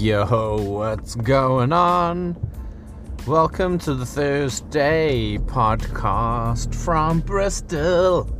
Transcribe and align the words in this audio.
Yo, 0.00 0.56
what's 0.62 1.14
going 1.14 1.74
on? 1.74 2.34
Welcome 3.26 3.78
to 3.80 3.92
the 3.92 4.06
Thursday 4.06 5.36
podcast 5.36 6.74
from 6.74 7.20
Bristol. 7.20 8.34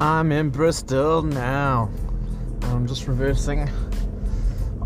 I'm 0.00 0.30
in 0.30 0.50
Bristol 0.50 1.22
now. 1.22 1.90
I'm 2.62 2.86
just 2.86 3.08
reversing. 3.08 3.68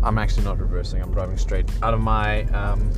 I'm 0.01 0.17
actually 0.17 0.45
not 0.45 0.57
reversing, 0.57 1.03
I'm 1.03 1.11
driving 1.11 1.37
straight 1.37 1.69
out 1.83 1.93
of 1.93 2.01
my 2.01 2.45
um, 2.45 2.91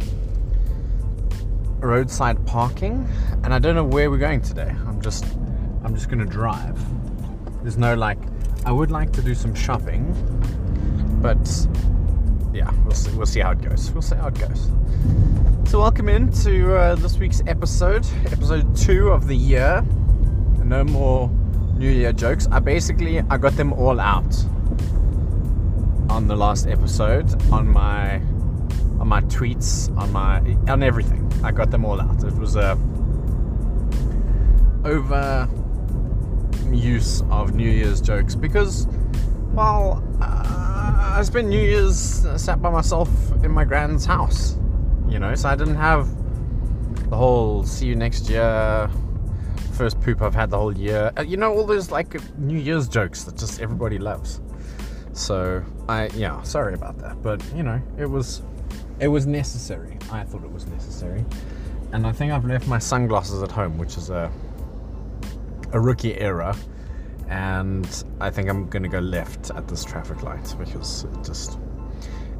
roadside 1.79 2.47
parking 2.47 3.09
and 3.43 3.53
I 3.53 3.59
don't 3.59 3.75
know 3.75 3.83
where 3.83 4.09
we're 4.09 4.19
going 4.19 4.41
today. 4.41 4.73
I'm 4.87 5.01
just 5.01 5.25
I'm 5.83 5.93
just 5.93 6.07
gonna 6.07 6.25
drive. 6.25 6.79
There's 7.61 7.77
no 7.77 7.93
like 7.93 8.19
I 8.65 8.71
would 8.71 8.89
like 8.89 9.11
to 9.13 9.21
do 9.21 9.35
some 9.35 9.53
shopping, 9.53 10.15
but 11.21 11.45
see, 12.97 13.11
we'll 13.15 13.25
see 13.25 13.39
how 13.39 13.51
it 13.51 13.61
goes. 13.61 13.91
We'll 13.91 14.01
see 14.01 14.15
how 14.15 14.27
it 14.27 14.39
goes. 14.39 14.71
So 15.69 15.79
welcome 15.79 16.09
into 16.09 16.75
uh, 16.75 16.95
this 16.95 17.17
week's 17.17 17.41
episode, 17.47 18.05
episode 18.31 18.75
two 18.75 19.09
of 19.09 19.27
the 19.27 19.35
year. 19.35 19.85
No 20.63 20.83
more 20.83 21.29
New 21.75 21.89
Year 21.89 22.11
jokes. 22.11 22.47
I 22.51 22.59
basically 22.59 23.19
I 23.29 23.37
got 23.37 23.55
them 23.55 23.71
all 23.73 23.99
out 23.99 24.35
on 26.09 26.27
the 26.27 26.35
last 26.35 26.67
episode 26.67 27.29
on 27.51 27.67
my 27.67 28.15
on 28.99 29.07
my 29.07 29.21
tweets 29.21 29.95
on 29.97 30.11
my 30.11 30.39
on 30.71 30.81
everything. 30.81 31.31
I 31.43 31.51
got 31.51 31.69
them 31.69 31.85
all 31.85 32.01
out. 32.01 32.23
It 32.23 32.33
was 32.33 32.55
a 32.55 32.77
over 34.83 35.47
use 36.71 37.21
of 37.29 37.53
New 37.53 37.69
Year's 37.69 38.01
jokes 38.01 38.35
because, 38.35 38.87
well, 39.53 40.03
uh, 40.21 40.56
I 41.17 41.23
spent 41.23 41.47
New 41.47 41.59
Year's 41.59 42.27
sat 42.35 42.61
by 42.61 42.69
myself 42.69 43.09
in 43.43 43.49
my 43.49 43.65
grand's 43.65 44.05
house, 44.05 44.55
you 45.09 45.17
know, 45.17 45.33
so 45.33 45.49
I 45.49 45.55
didn't 45.55 45.77
have 45.77 46.07
the 47.09 47.15
whole 47.15 47.63
see 47.63 47.87
you 47.87 47.95
next 47.95 48.29
year, 48.29 48.87
first 49.73 49.99
poop 49.99 50.21
I've 50.21 50.35
had 50.35 50.51
the 50.51 50.59
whole 50.59 50.77
year, 50.77 51.11
uh, 51.17 51.23
you 51.23 51.35
know, 51.35 51.51
all 51.51 51.65
those 51.65 51.89
like 51.89 52.15
New 52.37 52.59
Year's 52.59 52.87
jokes 52.87 53.23
that 53.23 53.35
just 53.35 53.59
everybody 53.59 53.97
loves. 53.97 54.41
So 55.13 55.63
I, 55.89 56.09
yeah, 56.09 56.43
sorry 56.43 56.75
about 56.75 56.99
that, 56.99 57.19
but 57.23 57.43
you 57.55 57.63
know, 57.63 57.81
it 57.97 58.05
was, 58.05 58.43
it 58.99 59.07
was 59.07 59.25
necessary. 59.25 59.97
I 60.11 60.23
thought 60.23 60.43
it 60.43 60.51
was 60.51 60.67
necessary, 60.67 61.25
and 61.93 62.05
I 62.05 62.11
think 62.11 62.31
I've 62.31 62.45
left 62.45 62.67
my 62.67 62.77
sunglasses 62.77 63.41
at 63.41 63.49
home, 63.49 63.79
which 63.79 63.97
is 63.97 64.11
a 64.11 64.31
a 65.73 65.79
rookie 65.79 66.15
error, 66.15 66.53
and 67.29 68.03
I 68.19 68.29
think 68.29 68.49
I'm 68.49 68.67
gonna 68.69 68.87
go 68.87 68.99
left 68.99 69.51
at 69.51 69.67
this 69.67 69.83
traffic 69.83 70.23
light 70.23 70.55
because 70.57 71.03
it 71.03 71.23
just 71.23 71.57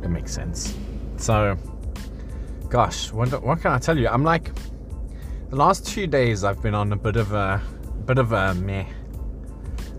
it 0.04 0.10
makes 0.10 0.34
sense. 0.34 0.76
So, 1.18 1.58
gosh, 2.70 3.12
what, 3.12 3.44
what 3.44 3.62
can 3.62 3.72
I 3.72 3.80
tell 3.80 3.98
you? 3.98 4.08
I'm 4.08 4.24
like 4.24 4.52
the 5.50 5.56
last 5.56 5.88
two 5.88 6.08
days 6.08 6.44
I've 6.44 6.62
been 6.62 6.76
on 6.76 6.94
a 6.94 6.96
bit 6.96 7.16
of 7.16 7.34
a 7.34 7.62
bit 8.06 8.18
of 8.18 8.32
a 8.32 8.54
meh 8.56 8.86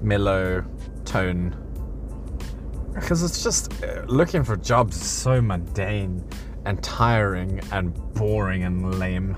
mellow 0.00 0.64
tone 1.04 1.56
because 2.94 3.22
it's 3.22 3.42
just 3.42 3.82
uh, 3.82 4.02
looking 4.06 4.42
for 4.42 4.56
jobs 4.56 4.96
is 4.96 5.08
so 5.08 5.40
mundane 5.40 6.24
and 6.64 6.82
tiring 6.82 7.60
and 7.72 7.94
boring 8.14 8.64
and 8.64 8.98
lame. 8.98 9.36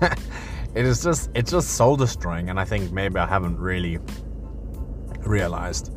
it 0.74 0.86
is 0.86 1.02
just 1.02 1.30
it's 1.34 1.50
just 1.50 1.70
soul 1.70 1.96
destroying 1.96 2.48
and 2.48 2.58
i 2.58 2.64
think 2.64 2.90
maybe 2.92 3.18
i 3.18 3.26
haven't 3.26 3.58
really 3.58 3.98
realized 5.26 5.92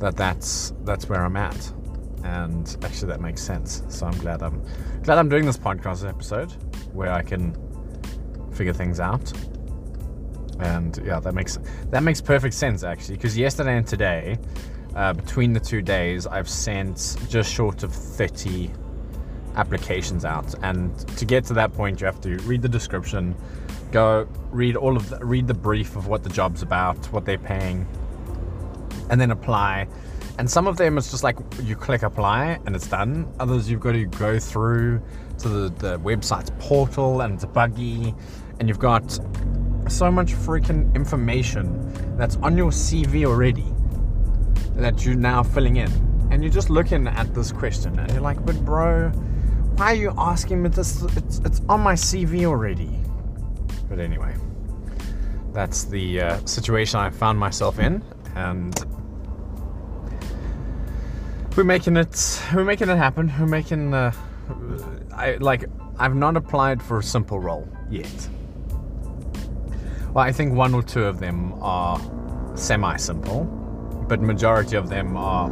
that 0.00 0.16
that's 0.16 0.72
that's 0.84 1.08
where 1.08 1.24
i'm 1.24 1.36
at. 1.36 1.72
And 2.24 2.76
actually 2.82 3.08
that 3.08 3.20
makes 3.20 3.42
sense. 3.42 3.82
So 3.88 4.06
i'm 4.06 4.18
glad 4.18 4.42
i'm 4.42 4.62
glad 5.02 5.18
i'm 5.18 5.28
doing 5.28 5.44
this 5.44 5.58
podcast 5.58 6.08
episode 6.08 6.52
where 6.92 7.12
i 7.12 7.22
can 7.22 7.56
figure 8.52 8.72
things 8.72 9.00
out. 9.00 9.32
And 10.60 11.00
yeah 11.04 11.20
that 11.20 11.34
makes 11.34 11.58
that 11.90 12.02
makes 12.02 12.20
perfect 12.20 12.54
sense 12.54 12.84
actually 12.84 13.16
because 13.16 13.36
yesterday 13.36 13.76
and 13.76 13.86
today 13.86 14.38
uh, 14.94 15.12
between 15.12 15.52
the 15.52 15.58
two 15.60 15.82
days 15.82 16.26
i've 16.26 16.48
sent 16.48 17.16
just 17.28 17.52
short 17.52 17.82
of 17.82 17.92
30 17.92 18.70
applications 19.56 20.24
out. 20.24 20.54
And 20.62 20.96
to 21.16 21.24
get 21.24 21.44
to 21.44 21.54
that 21.54 21.72
point 21.72 22.00
you 22.00 22.06
have 22.06 22.20
to 22.22 22.36
read 22.38 22.62
the 22.62 22.68
description 22.68 23.34
go 23.94 24.26
read 24.50 24.74
all 24.74 24.96
of 24.96 25.08
the, 25.08 25.24
read 25.24 25.46
the 25.46 25.54
brief 25.54 25.94
of 25.94 26.08
what 26.08 26.24
the 26.24 26.28
job's 26.28 26.62
about, 26.62 26.98
what 27.12 27.24
they're 27.24 27.38
paying, 27.38 27.86
and 29.10 29.20
then 29.20 29.30
apply. 29.30 29.86
And 30.38 30.50
some 30.50 30.66
of 30.66 30.76
them 30.76 30.98
it's 30.98 31.10
just 31.10 31.22
like 31.22 31.36
you 31.62 31.76
click 31.76 32.02
apply 32.02 32.58
and 32.66 32.74
it's 32.74 32.88
done. 32.88 33.32
Others 33.38 33.70
you've 33.70 33.80
got 33.80 33.92
to 33.92 34.04
go 34.06 34.38
through 34.38 35.00
to 35.38 35.48
the, 35.48 35.68
the 35.78 35.98
website's 36.00 36.50
portal 36.58 37.20
and 37.20 37.34
it's 37.34 37.44
buggy, 37.44 38.14
and 38.58 38.68
you've 38.68 38.78
got 38.78 39.18
so 39.88 40.10
much 40.10 40.32
freaking 40.32 40.94
information 40.94 42.16
that's 42.16 42.36
on 42.36 42.56
your 42.56 42.70
CV 42.70 43.24
already 43.24 43.66
that 44.76 45.04
you're 45.04 45.14
now 45.14 45.42
filling 45.42 45.76
in. 45.76 45.90
And 46.30 46.42
you're 46.42 46.52
just 46.52 46.70
looking 46.70 47.06
at 47.06 47.32
this 47.34 47.52
question 47.52 47.98
and 47.98 48.10
you're 48.10 48.20
like, 48.20 48.44
but 48.44 48.56
bro, 48.64 49.10
why 49.76 49.92
are 49.92 49.94
you 49.94 50.12
asking 50.16 50.62
me 50.62 50.68
this? 50.68 51.02
It's, 51.16 51.38
it's 51.40 51.60
on 51.68 51.80
my 51.80 51.94
CV 51.94 52.44
already. 52.44 52.90
But 53.88 53.98
anyway, 53.98 54.34
that's 55.52 55.84
the 55.84 56.20
uh, 56.20 56.44
situation 56.46 56.98
I 56.98 57.10
found 57.10 57.38
myself 57.38 57.78
in, 57.78 58.02
and 58.34 58.74
we're 61.56 61.64
making 61.64 61.96
it. 61.96 62.42
We're 62.54 62.64
making 62.64 62.88
it 62.88 62.96
happen. 62.96 63.32
We're 63.38 63.46
making. 63.46 63.94
Uh, 63.94 64.12
I 65.12 65.36
like. 65.36 65.64
I've 65.98 66.16
not 66.16 66.36
applied 66.36 66.82
for 66.82 66.98
a 66.98 67.02
simple 67.02 67.38
role 67.38 67.68
yet. 67.88 68.28
Well, 70.12 70.24
I 70.24 70.32
think 70.32 70.54
one 70.54 70.74
or 70.74 70.82
two 70.82 71.04
of 71.04 71.20
them 71.20 71.54
are 71.62 72.00
semi-simple, 72.56 73.44
but 74.08 74.20
majority 74.20 74.76
of 74.76 74.88
them 74.88 75.16
are 75.16 75.50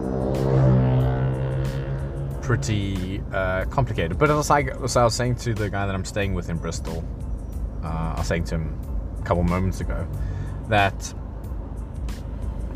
pretty 2.42 3.22
uh, 3.32 3.64
complicated. 3.66 4.18
But 4.18 4.42
so 4.42 5.00
I 5.00 5.04
was 5.04 5.14
saying 5.14 5.36
to 5.36 5.54
the 5.54 5.70
guy 5.70 5.86
that 5.86 5.94
I'm 5.94 6.04
staying 6.04 6.34
with 6.34 6.48
in 6.48 6.58
Bristol, 6.58 7.04
uh, 7.82 8.14
I 8.16 8.18
was 8.18 8.26
saying 8.26 8.44
to 8.44 8.56
him 8.56 8.78
a 9.20 9.22
couple 9.22 9.42
moments 9.44 9.80
ago 9.80 10.06
that 10.68 11.14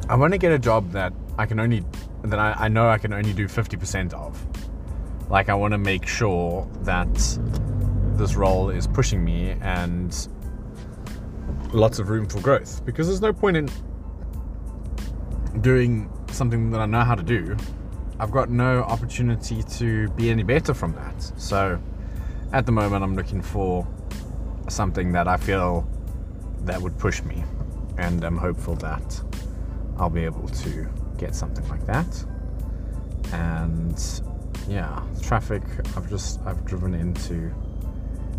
I 0.09 0.15
want 0.15 0.33
to 0.33 0.39
get 0.39 0.53
a 0.53 0.59
job 0.59 0.93
that 0.93 1.13
I 1.39 1.47
can 1.47 1.59
only 1.61 1.85
that 2.23 2.39
I, 2.39 2.53
I 2.53 2.69
know 2.69 2.89
I 2.89 2.99
can 2.99 3.13
only 3.13 3.33
do 3.33 3.47
50% 3.47 4.13
of. 4.13 4.45
Like 5.31 5.49
I 5.49 5.55
want 5.55 5.73
to 5.73 5.79
make 5.79 6.07
sure 6.07 6.69
that 6.83 7.13
this 8.17 8.35
role 8.35 8.71
is 8.71 8.87
pushing 8.87 9.25
me 9.25 9.57
and 9.61 10.29
lots 11.73 11.99
of 11.99 12.09
room 12.09 12.27
for 12.27 12.41
growth 12.41 12.85
because 12.85 13.07
there's 13.07 13.21
no 13.21 13.33
point 13.33 13.57
in 13.57 13.69
doing 15.61 16.11
something 16.31 16.71
that 16.71 16.81
I 16.81 16.87
know 16.87 17.03
how 17.03 17.15
to 17.15 17.23
do. 17.23 17.57
I've 18.19 18.31
got 18.31 18.51
no 18.51 18.83
opportunity 18.83 19.63
to 19.63 20.09
be 20.11 20.31
any 20.31 20.43
better 20.43 20.73
from 20.73 20.95
that. 20.95 21.33
So 21.37 21.81
at 22.53 22.67
the 22.67 22.73
moment 22.73 23.05
I'm 23.05 23.15
looking 23.15 23.43
for 23.43 23.87
something 24.69 25.13
that 25.13 25.29
I 25.29 25.37
feel 25.37 25.89
that 26.63 26.81
would 26.81 26.99
push 26.99 27.23
me, 27.23 27.45
and 27.99 28.25
I'm 28.25 28.37
hopeful 28.37 28.75
that 28.77 29.21
I'll 29.99 30.11
be 30.11 30.25
able 30.25 30.49
to 30.49 30.89
get 31.17 31.35
something 31.35 31.67
like 31.69 31.85
that. 31.87 32.25
And 33.33 34.23
yeah, 34.69 35.03
traffic. 35.23 35.63
I've 35.97 36.09
just 36.09 36.41
I've 36.47 36.65
driven 36.65 36.95
into 36.95 37.53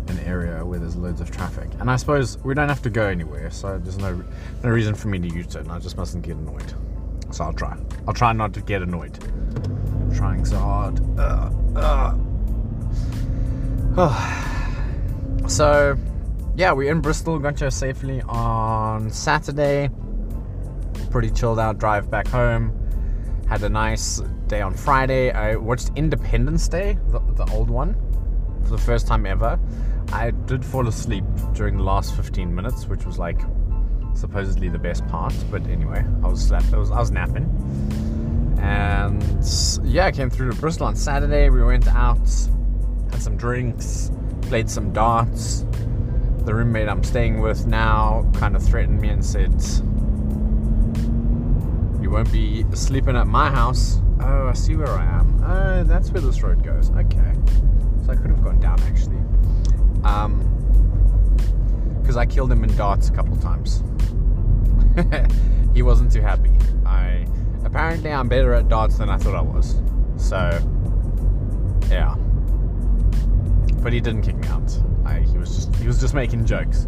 an 0.08 0.18
area 0.20 0.64
where 0.64 0.78
there's 0.78 0.96
loads 0.96 1.20
of 1.20 1.30
traffic, 1.30 1.68
and 1.80 1.90
I 1.90 1.96
suppose 1.96 2.38
we 2.38 2.54
don't 2.54 2.68
have 2.68 2.82
to 2.82 2.90
go 2.90 3.06
anywhere, 3.06 3.50
so 3.50 3.78
there's 3.78 3.98
no 3.98 4.22
no 4.62 4.70
reason 4.70 4.94
for 4.94 5.08
me 5.08 5.18
to 5.18 5.28
use 5.28 5.54
it. 5.54 5.60
And 5.60 5.72
I 5.72 5.78
just 5.78 5.96
mustn't 5.96 6.24
get 6.24 6.36
annoyed. 6.36 6.72
So 7.30 7.44
I'll 7.44 7.52
try. 7.52 7.76
I'll 8.06 8.14
try 8.14 8.32
not 8.32 8.54
to 8.54 8.60
get 8.60 8.82
annoyed. 8.82 9.22
I'm 9.22 10.14
trying 10.14 10.44
so 10.44 10.58
hard. 10.58 11.00
Uh, 11.18 11.50
uh. 11.76 12.16
Oh. 13.96 15.44
so 15.48 15.96
yeah, 16.56 16.72
we're 16.72 16.90
in 16.90 17.00
Bristol, 17.00 17.38
got 17.38 17.58
here 17.58 17.70
safely 17.70 18.20
on 18.22 19.10
Saturday. 19.10 19.90
Pretty 21.10 21.30
chilled 21.30 21.58
out 21.58 21.78
drive 21.78 22.10
back 22.10 22.28
home. 22.28 22.72
Had 23.48 23.62
a 23.62 23.68
nice 23.68 24.20
day 24.46 24.60
on 24.60 24.74
Friday. 24.74 25.30
I 25.30 25.56
watched 25.56 25.90
Independence 25.96 26.68
Day, 26.68 26.98
the, 27.08 27.20
the 27.34 27.50
old 27.52 27.70
one, 27.70 27.94
for 28.64 28.70
the 28.70 28.78
first 28.78 29.06
time 29.06 29.24
ever. 29.24 29.58
I 30.12 30.30
did 30.30 30.64
fall 30.64 30.86
asleep 30.88 31.24
during 31.54 31.76
the 31.76 31.82
last 31.82 32.14
15 32.14 32.54
minutes, 32.54 32.86
which 32.86 33.04
was 33.04 33.18
like 33.18 33.40
supposedly 34.14 34.68
the 34.68 34.78
best 34.78 35.06
part. 35.08 35.34
But 35.50 35.66
anyway, 35.66 36.04
I 36.22 36.28
was 36.28 36.46
slept. 36.46 36.72
I 36.72 36.76
was 36.76 36.90
I 36.90 37.00
was 37.00 37.10
napping, 37.10 37.46
and 38.60 39.22
yeah, 39.84 40.06
I 40.06 40.12
came 40.12 40.28
through 40.28 40.50
to 40.50 40.60
Bristol 40.60 40.86
on 40.86 40.96
Saturday. 40.96 41.48
We 41.48 41.62
went 41.62 41.88
out, 41.88 42.18
had 43.10 43.22
some 43.22 43.36
drinks, 43.36 44.10
played 44.42 44.68
some 44.68 44.92
darts, 44.92 45.64
the 46.48 46.54
roommate 46.54 46.88
I'm 46.88 47.04
staying 47.04 47.42
with 47.42 47.66
now 47.66 48.26
kind 48.34 48.56
of 48.56 48.62
threatened 48.62 49.02
me 49.02 49.10
and 49.10 49.22
said, 49.22 49.52
"You 52.08 52.14
won't 52.14 52.32
be 52.32 52.64
sleeping 52.72 53.16
at 53.16 53.26
my 53.26 53.50
house. 53.50 54.00
Oh, 54.20 54.48
I 54.48 54.54
see 54.54 54.74
where 54.74 54.88
I 54.88 55.04
am. 55.04 55.44
Oh, 55.44 55.84
that's 55.84 56.10
where 56.10 56.22
this 56.22 56.42
road 56.42 56.64
goes. 56.64 56.88
Okay. 56.88 57.34
So 58.06 58.12
I 58.12 58.16
could 58.16 58.30
have 58.30 58.42
gone 58.42 58.58
down 58.58 58.80
actually. 58.80 59.18
Um, 60.04 60.40
because 62.00 62.16
I 62.16 62.24
killed 62.24 62.50
him 62.50 62.64
in 62.64 62.74
darts 62.78 63.10
a 63.10 63.12
couple 63.12 63.36
times. 63.36 63.84
he 65.74 65.82
wasn't 65.82 66.10
too 66.10 66.22
happy. 66.22 66.50
I 66.86 67.26
apparently 67.66 68.10
I'm 68.10 68.26
better 68.26 68.54
at 68.54 68.70
darts 68.70 68.96
than 68.96 69.10
I 69.10 69.18
thought 69.18 69.34
I 69.34 69.42
was. 69.42 69.82
So 70.16 70.38
yeah. 71.90 72.14
But 73.82 73.92
he 73.92 74.00
didn't 74.00 74.22
kick 74.22 74.36
me 74.36 74.48
out. 74.48 74.80
I, 75.04 75.20
he 75.20 75.36
was 75.36 75.54
just 75.54 75.76
he 75.76 75.86
was 75.86 76.00
just 76.00 76.14
making 76.14 76.46
jokes. 76.46 76.86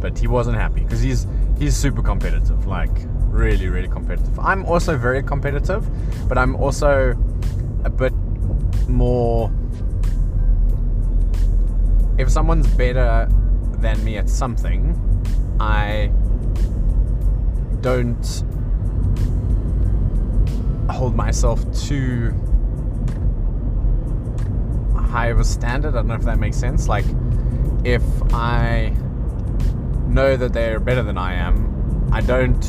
But 0.00 0.18
he 0.18 0.26
wasn't 0.26 0.56
happy 0.56 0.84
because 0.84 1.02
he's 1.02 1.26
he's 1.58 1.76
super 1.76 2.00
competitive. 2.00 2.66
Like 2.66 2.96
really, 3.34 3.68
really 3.68 3.88
competitive. 3.88 4.38
I'm 4.38 4.64
also 4.64 4.96
very 4.96 5.22
competitive, 5.22 5.84
but 6.28 6.38
I'm 6.38 6.54
also 6.54 7.14
a 7.84 7.90
bit 7.90 8.14
more. 8.88 9.52
If 12.16 12.30
someone's 12.30 12.68
better 12.68 13.28
than 13.72 14.02
me 14.04 14.16
at 14.18 14.30
something, 14.30 14.94
I 15.58 16.12
don't 17.80 18.44
hold 20.88 21.16
myself 21.16 21.60
too 21.74 22.32
high 24.96 25.26
of 25.26 25.40
a 25.40 25.44
standard. 25.44 25.94
I 25.94 25.98
don't 25.98 26.06
know 26.06 26.14
if 26.14 26.22
that 26.22 26.38
makes 26.38 26.56
sense. 26.56 26.86
Like, 26.86 27.04
if 27.84 28.02
I 28.32 28.94
know 30.06 30.36
that 30.36 30.52
they're 30.52 30.78
better 30.78 31.02
than 31.02 31.18
I 31.18 31.34
am, 31.34 32.08
I 32.12 32.20
don't 32.20 32.62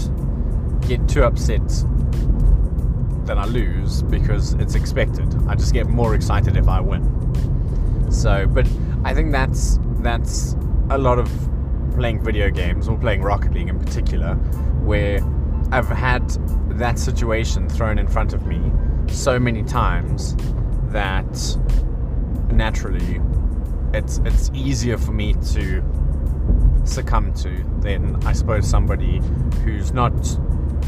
get 0.88 1.08
too 1.08 1.24
upset 1.24 1.68
that 3.26 3.38
I 3.38 3.46
lose 3.46 4.04
because 4.04 4.54
it's 4.54 4.76
expected. 4.76 5.34
I 5.48 5.56
just 5.56 5.74
get 5.74 5.88
more 5.88 6.16
excited 6.16 6.58
if 6.58 6.68
I 6.68 6.80
win. 6.80 8.12
So, 8.12 8.48
but 8.48 8.68
I 9.04 9.14
think 9.14 9.32
that's 9.32 9.80
that's 10.00 10.56
a 10.90 10.98
lot 10.98 11.18
of 11.18 11.30
playing 11.96 12.24
video 12.24 12.50
games 12.50 12.88
or 12.88 12.98
playing 12.98 13.22
Rocket 13.22 13.54
League 13.54 13.70
in 13.70 13.80
particular, 13.80 14.36
where 14.84 15.20
I've 15.72 15.88
had 15.88 16.30
that 16.78 17.00
situation 17.00 17.68
thrown 17.70 17.98
in 17.98 18.08
front 18.08 18.34
of 18.34 18.46
me 18.46 18.72
so 19.08 19.40
many 19.40 19.64
times 19.64 20.36
that 20.90 21.58
naturally 22.52 23.20
it's 23.94 24.20
it's 24.26 24.52
easier 24.54 24.98
for 24.98 25.12
me 25.12 25.34
to 25.54 25.84
succumb 26.84 27.34
to 27.34 27.64
than 27.80 28.16
I 28.26 28.34
suppose 28.34 28.70
somebody 28.70 29.22
who's 29.64 29.92
not 29.92 30.14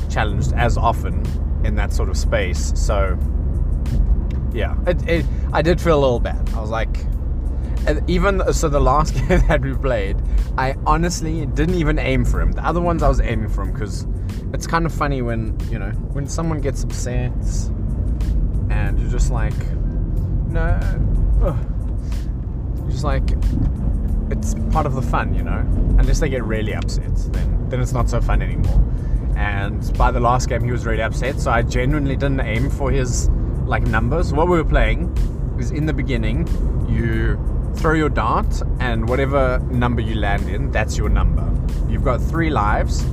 challenged 0.10 0.54
as 0.54 0.78
often 0.78 1.26
in 1.64 1.76
that 1.76 1.94
sort 1.94 2.10
of 2.10 2.18
space. 2.18 2.74
So, 2.76 3.18
yeah, 4.54 4.76
it, 4.86 5.08
it, 5.08 5.26
I 5.54 5.62
did 5.62 5.80
feel 5.82 5.98
a 5.98 6.02
little 6.02 6.20
bad. 6.20 6.50
I 6.54 6.62
was 6.62 6.70
like, 6.70 7.06
even 8.08 8.54
so, 8.54 8.68
the 8.70 8.80
last 8.80 9.14
game 9.28 9.40
that 9.48 9.62
we 9.62 9.74
played, 9.74 10.18
I 10.58 10.76
honestly 10.86 11.46
didn't 11.46 11.76
even 11.76 12.00
aim 12.00 12.26
for 12.26 12.42
him. 12.42 12.52
The 12.52 12.66
other 12.66 12.82
ones 12.82 13.04
I 13.04 13.08
was 13.08 13.22
aiming 13.22 13.50
for 13.50 13.62
him 13.62 13.72
because 13.72 14.06
it's 14.54 14.68
kind 14.68 14.86
of 14.86 14.94
funny 14.94 15.22
when 15.22 15.58
you 15.70 15.80
know 15.80 15.92
when 16.14 16.28
someone 16.28 16.62
gets 16.62 16.84
upset 16.84 17.32
and 18.70 19.00
you're 19.00 19.10
just 19.10 19.32
like, 19.32 19.54
no, 20.48 20.80
you're 22.82 22.92
just 22.92 23.04
like 23.04 23.30
it's 24.32 24.56
part 24.72 24.86
of 24.86 24.96
the 24.96 25.02
fun, 25.02 25.34
you 25.34 25.44
know. 25.44 25.60
Unless 26.00 26.20
they 26.20 26.30
get 26.30 26.44
really 26.44 26.74
upset, 26.74 27.16
then 27.32 27.70
then 27.70 27.80
it's 27.80 27.94
not 27.94 28.10
so 28.10 28.20
fun 28.20 28.42
anymore. 28.42 28.84
And 29.38 29.96
by 30.00 30.10
the 30.10 30.20
last 30.20 30.50
game, 30.50 30.64
he 30.64 30.72
was 30.72 30.84
really 30.86 31.04
upset, 31.04 31.40
so 31.40 31.52
I 31.52 31.62
genuinely 31.62 32.16
didn't 32.16 32.40
aim 32.40 32.72
for 32.72 32.90
his 32.90 33.30
like 33.66 33.84
numbers. 33.84 34.34
What 34.34 34.48
we 34.48 34.58
were 34.58 34.66
playing 34.66 35.16
is 35.60 35.70
in 35.70 35.86
the 35.86 35.94
beginning, 35.94 36.48
you 36.90 37.40
throw 37.76 37.94
your 37.94 38.10
dart, 38.10 38.64
and 38.80 39.08
whatever 39.08 39.60
number 39.70 40.02
you 40.02 40.16
land 40.16 40.50
in, 40.50 40.72
that's 40.72 40.98
your 40.98 41.10
number. 41.10 41.48
You've 41.88 42.04
got 42.04 42.20
three 42.20 42.50
lives, 42.50 43.06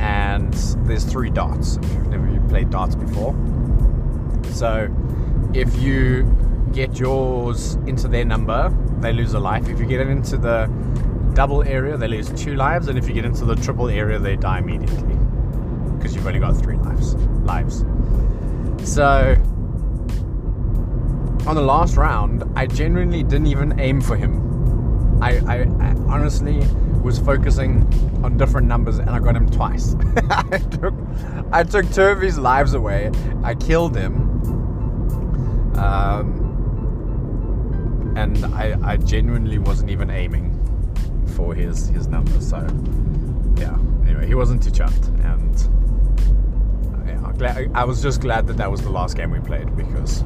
and 0.00 0.54
there's 0.86 1.04
three 1.04 1.28
dots. 1.28 1.76
If 1.76 1.92
you've 1.92 2.06
never 2.06 2.48
played 2.48 2.70
darts 2.70 2.94
before, 2.94 3.34
so 4.52 4.88
if 5.52 5.76
you 5.76 6.24
get 6.72 6.98
yours 6.98 7.74
into 7.86 8.08
their 8.08 8.24
number, 8.24 8.74
they 9.00 9.12
lose 9.12 9.34
a 9.34 9.40
life. 9.40 9.68
If 9.68 9.78
you 9.78 9.84
get 9.84 10.00
it 10.00 10.08
into 10.08 10.38
the 10.38 10.66
double 11.34 11.62
area, 11.64 11.98
they 11.98 12.08
lose 12.08 12.30
two 12.30 12.54
lives, 12.54 12.88
and 12.88 12.96
if 12.96 13.06
you 13.06 13.12
get 13.12 13.26
into 13.26 13.44
the 13.44 13.56
triple 13.56 13.90
area, 13.90 14.18
they 14.18 14.36
die 14.36 14.60
immediately 14.60 15.18
because 16.00 16.16
you've 16.16 16.26
only 16.26 16.40
got 16.40 16.56
three 16.56 16.76
lives. 16.78 17.14
Lives. 17.44 17.84
So 18.90 19.36
on 21.46 21.54
the 21.54 21.62
last 21.62 21.96
round, 21.96 22.44
I 22.56 22.66
genuinely 22.66 23.22
didn't 23.22 23.48
even 23.48 23.78
aim 23.78 24.00
for 24.00 24.16
him. 24.16 25.20
I, 25.22 25.38
I, 25.46 25.56
I 25.80 25.94
honestly 26.08 26.60
was 27.02 27.18
focusing 27.18 27.82
on 28.24 28.38
different 28.38 28.66
numbers, 28.66 28.98
and 28.98 29.10
I 29.10 29.18
got 29.18 29.36
him 29.36 29.48
twice. 29.50 29.94
I 30.30 30.58
took 30.58 30.94
I 31.52 31.62
took 31.64 31.90
two 31.92 32.02
of 32.02 32.20
his 32.20 32.38
lives 32.38 32.74
away. 32.74 33.10
I 33.42 33.54
killed 33.54 33.96
him. 33.96 34.14
Um, 35.76 36.46
and 38.16 38.44
I, 38.46 38.76
I 38.82 38.96
genuinely 38.96 39.58
wasn't 39.58 39.90
even 39.90 40.10
aiming 40.10 40.56
for 41.36 41.54
his 41.54 41.88
his 41.88 42.06
number. 42.06 42.40
So 42.40 42.58
yeah. 43.56 43.76
Anyway, 44.06 44.26
he 44.26 44.34
wasn't 44.34 44.62
too 44.62 44.70
chuffed, 44.70 45.08
and 45.24 45.56
glad, 47.40 47.70
I 47.74 47.84
was 47.84 48.02
just 48.02 48.20
glad 48.20 48.46
that 48.48 48.58
that 48.58 48.70
was 48.70 48.82
the 48.82 48.90
last 48.90 49.16
game 49.16 49.30
we 49.30 49.40
played 49.40 49.74
because 49.74 50.22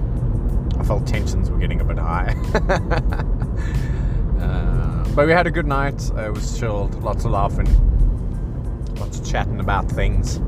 I 0.81 0.82
felt 0.82 1.06
tensions 1.06 1.49
were 1.49 1.58
getting 1.58 1.81
a 1.81 1.84
bit 1.84 1.96
high. 1.96 2.34
uh, 4.40 5.05
but 5.14 5.25
we 5.25 5.32
had 5.32 5.46
a 5.46 5.50
good 5.52 5.69
night. 5.69 6.11
It 6.16 6.32
was 6.32 6.58
chilled, 6.58 7.00
lots 7.05 7.25
of 7.25 7.31
laughing, 7.31 7.69
lots 8.96 9.20
of 9.20 9.25
chatting 9.25 9.61
about 9.61 9.88
things, 9.88 10.38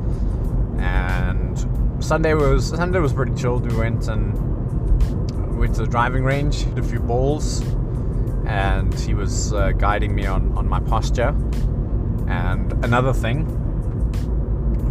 and 0.81 1.57
Sunday 2.03 2.35
was 2.35 2.71
Sunday 2.71 2.99
was 2.99 3.13
pretty 3.13 3.37
chilled. 3.37 3.71
We 3.71 3.79
went 3.79 4.09
and 4.09 4.37
went 5.57 5.77
to 5.77 5.83
the 5.83 5.89
driving 5.89 6.25
range, 6.25 6.65
hit 6.65 6.79
a 6.79 6.83
few 6.83 6.99
balls, 6.99 7.61
and 8.45 8.93
he 8.93 9.15
was 9.15 9.53
uh, 9.53 9.71
guiding 9.71 10.17
me 10.17 10.27
on, 10.27 10.51
on 10.59 10.69
my 10.69 10.81
posture. 10.81 11.29
And 12.27 12.73
another 12.85 13.13
thing 13.13 13.47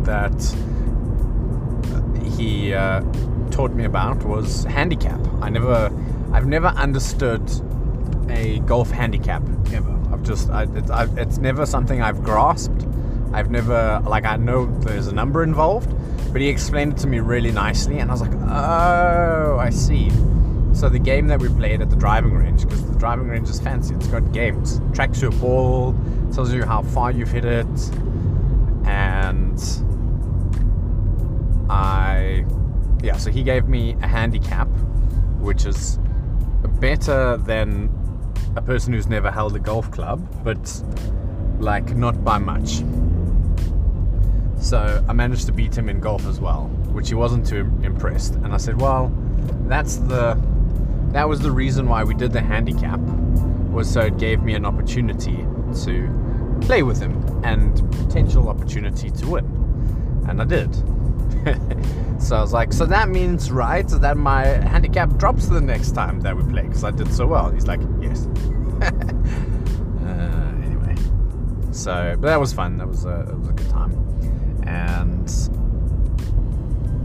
that 0.04 0.39
he 2.37 2.73
uh, 2.73 3.01
taught 3.51 3.71
me 3.71 3.85
about 3.85 4.23
was 4.23 4.63
handicap. 4.65 5.19
I 5.42 5.49
never, 5.49 5.92
I've 6.33 6.47
never 6.47 6.68
understood 6.68 7.42
a 8.30 8.59
golf 8.59 8.92
handicap 8.92 9.44
ever. 9.71 9.97
I've 10.11 10.23
just, 10.23 10.49
I, 10.49 10.63
it's, 10.75 10.89
I've, 10.89 11.18
it's 11.18 11.37
never 11.37 11.65
something 11.65 12.01
I've 12.01 12.23
grasped. 12.23 12.85
I've 13.33 13.51
never, 13.51 14.01
like, 14.06 14.25
I 14.25 14.37
know 14.37 14.65
there's 14.81 15.07
a 15.07 15.13
number 15.13 15.44
involved, 15.44 15.94
but 16.31 16.42
he 16.42 16.47
explained 16.47 16.94
it 16.94 16.97
to 16.99 17.07
me 17.07 17.19
really 17.19 17.51
nicely, 17.51 17.99
and 17.99 18.09
I 18.09 18.13
was 18.13 18.21
like, 18.21 18.33
oh, 18.33 19.57
I 19.59 19.69
see. 19.69 20.09
So 20.73 20.89
the 20.89 20.99
game 20.99 21.27
that 21.27 21.39
we 21.39 21.49
played 21.49 21.81
at 21.81 21.89
the 21.89 21.95
driving 21.95 22.33
range, 22.33 22.63
because 22.63 22.85
the 22.89 22.97
driving 22.97 23.27
range 23.27 23.49
is 23.49 23.59
fancy, 23.59 23.95
it's 23.95 24.07
got 24.07 24.31
games, 24.31 24.81
tracks 24.94 25.21
your 25.21 25.31
ball, 25.31 25.95
tells 26.33 26.54
you 26.54 26.65
how 26.65 26.81
far 26.81 27.11
you've 27.11 27.31
hit 27.31 27.45
it, 27.45 27.68
and 28.85 29.59
yeah. 33.16 33.22
So 33.22 33.31
he 33.31 33.44
gave 33.44 33.68
me 33.68 33.95
a 34.02 34.07
handicap, 34.07 34.68
which 35.40 35.66
is 35.66 36.00
better 36.80 37.38
than 37.38 37.90
a 38.56 38.62
person 38.62 38.94
who's 38.94 39.07
never 39.07 39.31
held 39.31 39.56
a 39.56 39.60
golf 39.60 39.92
club, 39.92 40.28
but 40.44 40.84
like 41.60 41.95
not 41.95 42.24
by 42.24 42.38
much. 42.38 42.84
So 44.62 45.04
I 45.07 45.14
managed 45.14 45.45
to 45.48 45.52
beat 45.52 45.78
him 45.78 45.90
in 45.90 46.00
golf 46.00 46.26
as 46.26 46.40
well, 46.40 46.68
which 46.92 47.10
he 47.10 47.16
wasn't 47.16 47.45
too 47.45 47.72
impressed. 47.84 48.36
And 48.36 48.54
I 48.54 48.57
said, 48.57 48.80
well, 48.80 49.12
that's 49.68 49.98
the 49.98 50.38
that 51.12 51.30
was 51.30 51.40
the 51.40 51.52
reason 51.52 51.88
why 51.88 52.04
we 52.04 52.14
did 52.14 52.34
the 52.34 52.42
handicap 52.42 53.00
was 53.72 53.90
so 53.90 54.02
it 54.02 54.18
gave 54.18 54.42
me 54.42 54.54
an 54.54 54.66
opportunity 54.66 55.45
to 55.84 56.57
play 56.62 56.84
with 56.84 57.00
him 57.00 57.16
and 57.44 57.90
potential 57.92 58.50
opportunity 58.50 59.10
to 59.12 59.28
win. 59.28 59.45
And 60.28 60.42
I 60.42 60.45
did. 60.45 60.74
so 62.19 62.37
I 62.37 62.42
was 62.42 62.54
like, 62.54 62.73
so 62.73 62.85
that 62.85 63.09
means, 63.09 63.52
right, 63.52 63.90
so 63.90 63.97
that 63.99 64.18
my 64.18 64.45
handicap 64.45 65.16
drops 65.18 65.47
the 65.47 65.61
next 65.61 65.92
time 65.92 66.21
that 66.21 66.35
we 66.35 66.44
play 66.52 66.64
because 66.64 66.83
I 66.83 66.92
did 66.92 67.14
so 67.14 67.28
well. 67.28 67.52
He's 67.52 67.68
like, 67.68 67.81
yes. 68.02 68.25
uh, 68.81 68.92
anyway, 70.64 70.95
so 71.71 72.16
but 72.19 72.28
that 72.28 72.40
was 72.40 72.52
fun. 72.52 72.78
That 72.78 72.87
was 72.87 73.06
a, 73.06 73.28
it 73.30 73.37
was 73.37 73.49
a 73.49 73.54
good 73.54 73.69
time, 73.69 74.64
and 74.66 75.30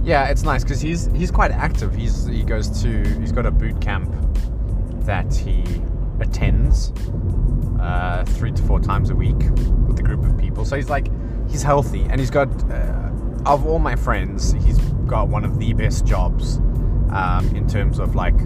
yeah, 0.02 0.28
it's 0.28 0.42
nice 0.42 0.62
because 0.62 0.80
he's 0.80 1.06
he's 1.12 1.30
quite 1.30 1.50
active. 1.50 1.94
He's 1.94 2.26
he 2.26 2.42
goes 2.42 2.82
to 2.82 3.02
he's 3.20 3.32
got 3.32 3.46
a 3.46 3.50
boot 3.50 3.80
camp 3.80 4.14
that 5.04 5.34
he 5.34 5.64
attends 6.20 6.92
uh, 7.80 8.24
three 8.26 8.52
to 8.52 8.62
four 8.62 8.80
times 8.80 9.10
a 9.10 9.14
week 9.14 9.38
with 9.86 9.98
a 9.98 10.02
group 10.02 10.24
of 10.24 10.36
people. 10.38 10.64
So 10.64 10.76
he's 10.76 10.88
like 10.88 11.08
he's 11.48 11.62
healthy 11.62 12.02
and 12.08 12.18
he's 12.18 12.30
got 12.30 12.48
uh, 12.70 13.09
of 13.46 13.66
all 13.66 13.78
my 13.78 13.96
friends, 13.96 14.52
he's 14.52 14.78
got 15.06 15.28
one 15.28 15.44
of 15.44 15.58
the 15.58 15.72
best 15.72 16.04
jobs 16.04 16.58
um, 17.10 17.50
in 17.54 17.66
terms 17.66 17.98
of 17.98 18.14
like 18.14 18.36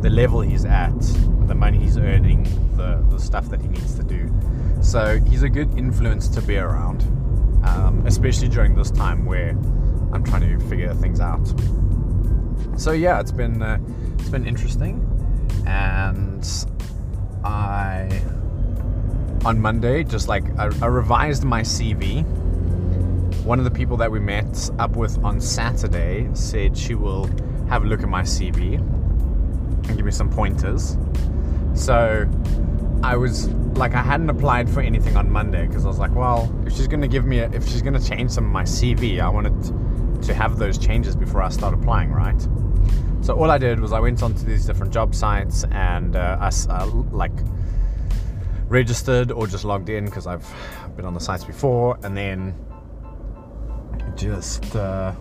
the 0.00 0.10
level 0.10 0.40
he's 0.40 0.64
at, 0.64 0.98
the 1.46 1.54
money 1.54 1.78
he's 1.78 1.98
earning, 1.98 2.44
the, 2.76 3.04
the 3.10 3.18
stuff 3.18 3.48
that 3.50 3.60
he 3.60 3.68
needs 3.68 3.94
to 3.96 4.02
do. 4.02 4.32
So 4.80 5.18
he's 5.20 5.42
a 5.42 5.48
good 5.48 5.76
influence 5.78 6.28
to 6.28 6.42
be 6.42 6.56
around, 6.56 7.02
um, 7.64 8.02
especially 8.06 8.48
during 8.48 8.74
this 8.74 8.90
time 8.90 9.24
where 9.24 9.50
I'm 10.12 10.22
trying 10.24 10.58
to 10.58 10.64
figure 10.68 10.92
things 10.94 11.20
out. 11.20 11.46
So 12.76 12.92
yeah, 12.92 13.20
it's 13.20 13.32
been 13.32 13.62
uh, 13.62 13.78
it's 14.18 14.28
been 14.28 14.46
interesting, 14.46 15.00
and 15.66 16.46
I 17.44 18.22
on 19.44 19.60
Monday 19.60 20.04
just 20.04 20.28
like 20.28 20.44
I, 20.58 20.70
I 20.82 20.86
revised 20.86 21.44
my 21.44 21.62
CV. 21.62 22.24
One 23.44 23.58
of 23.58 23.66
the 23.66 23.70
people 23.70 23.98
that 23.98 24.10
we 24.10 24.20
met 24.20 24.70
up 24.78 24.96
with 24.96 25.22
on 25.22 25.38
Saturday 25.38 26.30
said 26.32 26.78
she 26.78 26.94
will 26.94 27.26
have 27.68 27.84
a 27.84 27.86
look 27.86 28.02
at 28.02 28.08
my 28.08 28.22
CV 28.22 28.78
and 28.78 29.96
give 29.96 30.06
me 30.06 30.12
some 30.12 30.30
pointers. 30.30 30.96
So 31.74 32.26
I 33.02 33.16
was 33.16 33.48
like, 33.76 33.94
I 33.94 34.02
hadn't 34.02 34.30
applied 34.30 34.70
for 34.70 34.80
anything 34.80 35.14
on 35.18 35.30
Monday 35.30 35.66
because 35.66 35.84
I 35.84 35.88
was 35.88 35.98
like, 35.98 36.14
well, 36.14 36.50
if 36.66 36.74
she's 36.74 36.88
gonna 36.88 37.06
give 37.06 37.26
me, 37.26 37.40
a, 37.40 37.50
if 37.50 37.68
she's 37.68 37.82
gonna 37.82 38.00
change 38.00 38.30
some 38.30 38.46
of 38.46 38.50
my 38.50 38.62
CV, 38.62 39.20
I 39.20 39.28
wanted 39.28 40.22
to 40.22 40.32
have 40.32 40.56
those 40.56 40.78
changes 40.78 41.14
before 41.14 41.42
I 41.42 41.50
start 41.50 41.74
applying, 41.74 42.12
right? 42.12 42.40
So 43.20 43.34
all 43.34 43.50
I 43.50 43.58
did 43.58 43.78
was 43.78 43.92
I 43.92 44.00
went 44.00 44.22
onto 44.22 44.46
these 44.46 44.64
different 44.64 44.90
job 44.90 45.14
sites 45.14 45.64
and 45.70 46.16
uh, 46.16 46.38
I 46.40 46.50
uh, 46.70 46.86
like 47.10 47.38
registered 48.68 49.30
or 49.30 49.46
just 49.46 49.66
logged 49.66 49.90
in 49.90 50.06
because 50.06 50.26
I've 50.26 50.50
been 50.96 51.04
on 51.04 51.12
the 51.12 51.20
sites 51.20 51.44
before, 51.44 51.98
and 52.02 52.16
then 52.16 52.54
just. 54.16 54.74
Uh, 54.74 55.14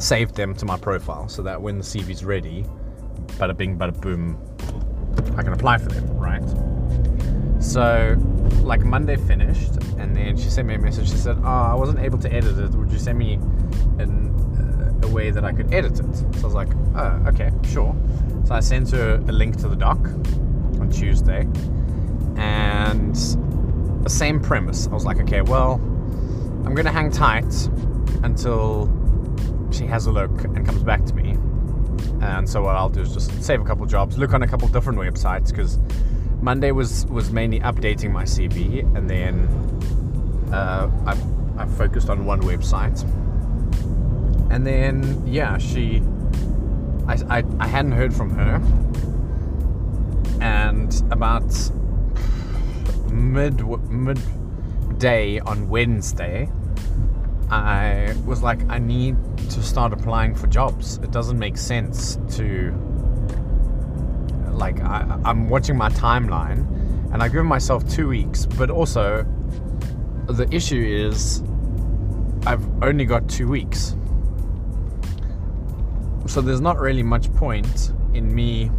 saved 0.00 0.34
them 0.36 0.54
to 0.54 0.64
my 0.64 0.76
profile 0.76 1.28
so 1.28 1.42
that 1.42 1.60
when 1.60 1.78
the 1.78 1.84
CV's 1.84 2.24
ready, 2.24 2.64
bada 3.38 3.56
bing, 3.56 3.76
bada 3.76 3.98
boom, 4.00 4.38
I 5.36 5.42
can 5.42 5.52
apply 5.52 5.78
for 5.78 5.88
them, 5.88 6.06
right? 6.16 6.42
So, 7.62 8.16
like 8.62 8.80
Monday 8.84 9.16
finished, 9.16 9.72
and 9.98 10.14
then 10.14 10.36
she 10.36 10.48
sent 10.48 10.68
me 10.68 10.74
a 10.74 10.78
message. 10.78 11.10
She 11.10 11.16
said, 11.16 11.38
"Oh, 11.42 11.48
I 11.72 11.74
wasn't 11.74 11.98
able 11.98 12.18
to 12.18 12.32
edit 12.32 12.58
it. 12.58 12.70
Would 12.70 12.90
you 12.92 12.98
send 12.98 13.18
me 13.18 13.34
an, 13.98 14.30
uh, 15.02 15.06
a 15.06 15.10
way 15.10 15.30
that 15.30 15.44
I 15.44 15.52
could 15.52 15.72
edit 15.74 15.98
it?" 15.98 16.14
So 16.14 16.26
I 16.40 16.44
was 16.44 16.54
like, 16.54 16.68
"Oh, 16.94 17.22
okay, 17.28 17.50
sure." 17.64 17.94
So 18.44 18.54
I 18.54 18.60
sent 18.60 18.90
her 18.92 19.16
a 19.16 19.32
link 19.32 19.56
to 19.58 19.68
the 19.68 19.76
doc 19.76 19.98
on 20.80 20.88
Tuesday, 20.90 21.48
and 22.36 23.16
the 24.04 24.10
same 24.10 24.38
premise. 24.40 24.86
I 24.86 24.94
was 24.94 25.04
like, 25.04 25.18
"Okay, 25.20 25.42
well, 25.42 25.80
I'm 26.64 26.74
gonna 26.74 26.92
hang 26.92 27.10
tight 27.10 27.52
until 28.22 28.90
she 29.70 29.86
has 29.86 30.06
a 30.06 30.12
look 30.12 30.44
and 30.44 30.64
comes 30.64 30.82
back 30.82 31.04
to 31.06 31.14
me. 31.14 31.36
And 32.20 32.48
so 32.48 32.62
what 32.62 32.76
I'll 32.76 32.88
do 32.88 33.00
is 33.00 33.12
just 33.12 33.42
save 33.42 33.60
a 33.60 33.64
couple 33.64 33.86
jobs, 33.86 34.18
look 34.18 34.34
on 34.34 34.42
a 34.42 34.48
couple 34.48 34.68
different 34.68 34.98
websites 34.98 35.48
because 35.48 35.78
Monday 36.40 36.70
was 36.72 37.06
was 37.06 37.30
mainly 37.30 37.60
updating 37.60 38.10
my 38.12 38.24
CV, 38.24 38.80
and 38.96 39.08
then 39.08 39.48
uh, 40.52 40.90
I 41.06 41.62
I 41.62 41.66
focused 41.66 42.08
on 42.08 42.24
one 42.24 42.40
website, 42.42 43.02
and 44.50 44.66
then 44.66 45.26
yeah, 45.26 45.58
she 45.58 46.02
I 47.06 47.38
I, 47.38 47.44
I 47.58 47.66
hadn't 47.66 47.92
heard 47.92 48.14
from 48.14 48.30
her, 48.30 48.60
and 50.40 50.94
about 51.10 51.52
mid 53.10 53.64
mid 53.90 54.20
day 54.98 55.40
on 55.40 55.68
Wednesday, 55.68 56.50
I 57.50 58.14
was 58.26 58.42
like, 58.42 58.60
I 58.68 58.78
need 58.78 59.16
to 59.50 59.62
start 59.62 59.92
applying 59.92 60.34
for 60.34 60.46
jobs. 60.46 60.98
It 60.98 61.10
doesn't 61.10 61.38
make 61.38 61.56
sense 61.56 62.18
to, 62.36 62.72
like, 64.50 64.80
I, 64.82 65.18
I'm 65.24 65.48
watching 65.48 65.76
my 65.76 65.88
timeline 65.90 66.66
and 67.12 67.22
I 67.22 67.28
give 67.28 67.44
myself 67.46 67.88
two 67.88 68.08
weeks, 68.08 68.44
but 68.44 68.70
also 68.70 69.24
the 70.26 70.46
issue 70.50 70.82
is 70.84 71.42
I've 72.44 72.66
only 72.82 73.06
got 73.06 73.28
two 73.28 73.48
weeks. 73.48 73.96
So 76.26 76.42
there's 76.42 76.60
not 76.60 76.78
really 76.78 77.02
much 77.02 77.32
point 77.34 77.92
in 78.12 78.34
me 78.34 78.70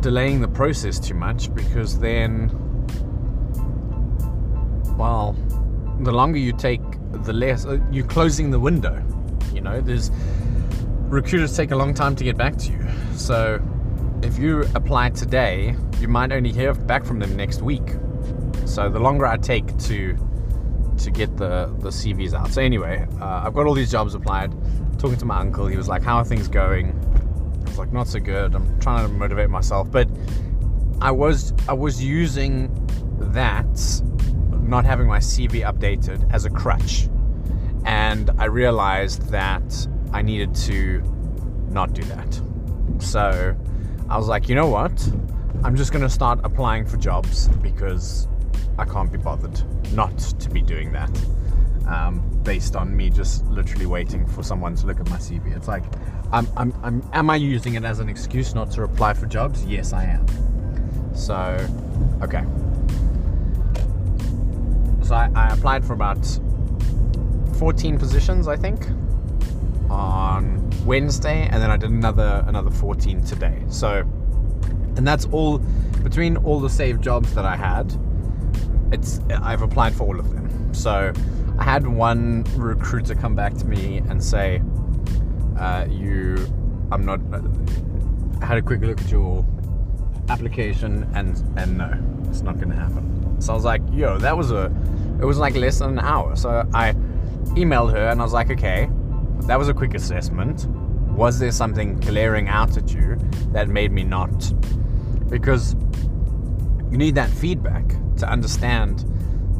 delaying 0.00 0.40
the 0.40 0.48
process 0.48 0.98
too 0.98 1.14
much 1.14 1.54
because 1.54 1.98
then 1.98 2.50
well, 5.00 5.34
the 6.00 6.12
longer 6.12 6.38
you 6.38 6.52
take, 6.52 6.82
the 7.24 7.32
less 7.32 7.64
uh, 7.64 7.78
you're 7.90 8.06
closing 8.06 8.50
the 8.50 8.60
window. 8.60 9.02
You 9.52 9.62
know, 9.62 9.80
there's 9.80 10.10
recruiters 11.08 11.56
take 11.56 11.70
a 11.70 11.76
long 11.76 11.94
time 11.94 12.14
to 12.16 12.24
get 12.24 12.36
back 12.36 12.56
to 12.58 12.72
you. 12.72 12.86
So 13.14 13.62
if 14.22 14.38
you 14.38 14.62
apply 14.74 15.10
today, 15.10 15.74
you 16.00 16.08
might 16.08 16.32
only 16.32 16.52
hear 16.52 16.74
back 16.74 17.04
from 17.04 17.18
them 17.18 17.34
next 17.34 17.62
week. 17.62 17.94
So 18.66 18.90
the 18.90 19.00
longer 19.00 19.26
I 19.26 19.38
take 19.38 19.76
to 19.88 20.16
to 20.98 21.10
get 21.10 21.34
the 21.38 21.74
the 21.78 21.88
CVs 21.88 22.34
out. 22.34 22.50
So 22.50 22.60
anyway, 22.60 23.06
uh, 23.22 23.42
I've 23.44 23.54
got 23.54 23.66
all 23.66 23.74
these 23.74 23.90
jobs 23.90 24.14
applied. 24.14 24.52
Talking 24.98 25.16
to 25.16 25.24
my 25.24 25.38
uncle, 25.38 25.66
he 25.66 25.78
was 25.78 25.88
like, 25.88 26.02
"How 26.02 26.18
are 26.18 26.24
things 26.26 26.46
going?" 26.46 26.92
"Not 27.92 28.08
so 28.08 28.20
good." 28.20 28.54
I'm 28.54 28.78
trying 28.80 29.06
to 29.06 29.12
motivate 29.12 29.50
myself, 29.50 29.90
but 29.90 30.08
I 31.00 31.10
was 31.10 31.52
I 31.68 31.72
was 31.72 32.02
using 32.02 32.70
that 33.18 34.02
not 34.62 34.84
having 34.84 35.06
my 35.06 35.18
CV 35.18 35.62
updated 35.62 36.32
as 36.32 36.44
a 36.44 36.50
crutch. 36.50 37.08
And 37.84 38.30
I 38.38 38.44
realized 38.44 39.30
that 39.30 39.88
I 40.12 40.22
needed 40.22 40.54
to 40.66 41.02
not 41.70 41.92
do 41.92 42.02
that. 42.04 42.40
So 42.98 43.56
I 44.08 44.16
was 44.16 44.28
like, 44.28 44.48
you 44.48 44.54
know 44.54 44.68
what? 44.68 44.92
I'm 45.64 45.76
just 45.76 45.92
to 46.02 46.08
start 46.10 46.40
applying 46.44 46.86
for 46.86 46.96
jobs 46.96 47.48
because 47.62 48.28
I 48.78 48.84
can't 48.84 49.10
be 49.10 49.18
bothered 49.18 49.60
not 49.92 50.16
to 50.18 50.50
be 50.50 50.62
doing 50.62 50.92
that. 50.92 51.10
Um, 51.86 52.22
based 52.42 52.76
on 52.76 52.96
me 52.96 53.10
just 53.10 53.44
literally 53.46 53.86
waiting 53.86 54.26
for 54.26 54.42
someone 54.42 54.74
to 54.76 54.86
look 54.86 55.00
at 55.00 55.08
my 55.10 55.16
CV. 55.16 55.54
It's 55.56 55.68
like, 55.68 55.84
I'm, 56.32 56.46
I'm, 56.56 56.72
I'm, 56.82 57.10
am 57.12 57.30
I 57.30 57.36
using 57.36 57.74
it 57.74 57.84
as 57.84 58.00
an 58.00 58.08
excuse 58.08 58.54
not 58.54 58.70
to 58.72 58.84
apply 58.84 59.14
for 59.14 59.26
jobs? 59.26 59.64
Yes, 59.64 59.92
I 59.92 60.04
am. 60.04 60.26
So, 61.14 61.34
okay. 62.22 62.44
So 65.02 65.14
I, 65.14 65.30
I 65.34 65.48
applied 65.52 65.84
for 65.84 65.92
about 65.92 66.24
14 67.58 67.98
positions, 67.98 68.48
I 68.48 68.56
think, 68.56 68.86
on 69.90 70.70
Wednesday, 70.86 71.48
and 71.50 71.60
then 71.60 71.70
I 71.70 71.76
did 71.76 71.90
another 71.90 72.44
another 72.46 72.70
14 72.70 73.22
today. 73.24 73.62
So, 73.68 74.04
and 74.96 75.06
that's 75.06 75.26
all 75.26 75.58
between 76.02 76.36
all 76.38 76.60
the 76.60 76.70
saved 76.70 77.02
jobs 77.02 77.34
that 77.34 77.44
I 77.44 77.56
had. 77.56 77.92
It's 78.92 79.20
I've 79.42 79.62
applied 79.62 79.94
for 79.94 80.04
all 80.04 80.18
of 80.18 80.32
them. 80.32 80.74
So, 80.74 81.12
I 81.60 81.64
had 81.64 81.86
one 81.86 82.44
recruiter 82.56 83.14
come 83.14 83.34
back 83.34 83.54
to 83.58 83.66
me 83.66 83.98
and 84.08 84.22
say, 84.22 84.62
uh, 85.58 85.86
"You, 85.88 86.36
I'm 86.90 87.04
not." 87.04 87.20
I 88.40 88.46
had 88.46 88.58
a 88.58 88.62
quick 88.62 88.80
look 88.80 89.00
at 89.00 89.10
your 89.10 89.46
application, 90.28 91.08
and 91.14 91.36
and 91.56 91.78
no, 91.78 91.92
it's 92.28 92.40
not 92.40 92.56
going 92.56 92.70
to 92.70 92.76
happen. 92.76 93.40
So 93.40 93.52
I 93.52 93.56
was 93.56 93.64
like, 93.64 93.82
"Yo, 93.92 94.18
that 94.18 94.36
was 94.36 94.50
a." 94.50 94.72
It 95.20 95.24
was 95.26 95.36
like 95.36 95.54
less 95.54 95.80
than 95.80 95.90
an 95.90 95.98
hour. 95.98 96.34
So 96.34 96.66
I 96.72 96.94
emailed 97.54 97.92
her 97.92 98.08
and 98.08 98.20
I 98.20 98.24
was 98.24 98.32
like, 98.32 98.50
okay, 98.50 98.88
that 99.42 99.58
was 99.58 99.68
a 99.68 99.74
quick 99.74 99.94
assessment. 99.94 100.66
Was 101.16 101.38
there 101.38 101.52
something 101.52 101.98
glaring 102.00 102.48
out 102.48 102.76
at 102.76 102.92
you 102.94 103.18
that 103.52 103.68
made 103.68 103.92
me 103.92 104.04
not? 104.04 104.52
Because 105.28 105.74
you 106.90 106.96
need 106.96 107.14
that 107.16 107.28
feedback 107.30 107.86
to 108.16 108.28
understand 108.28 109.04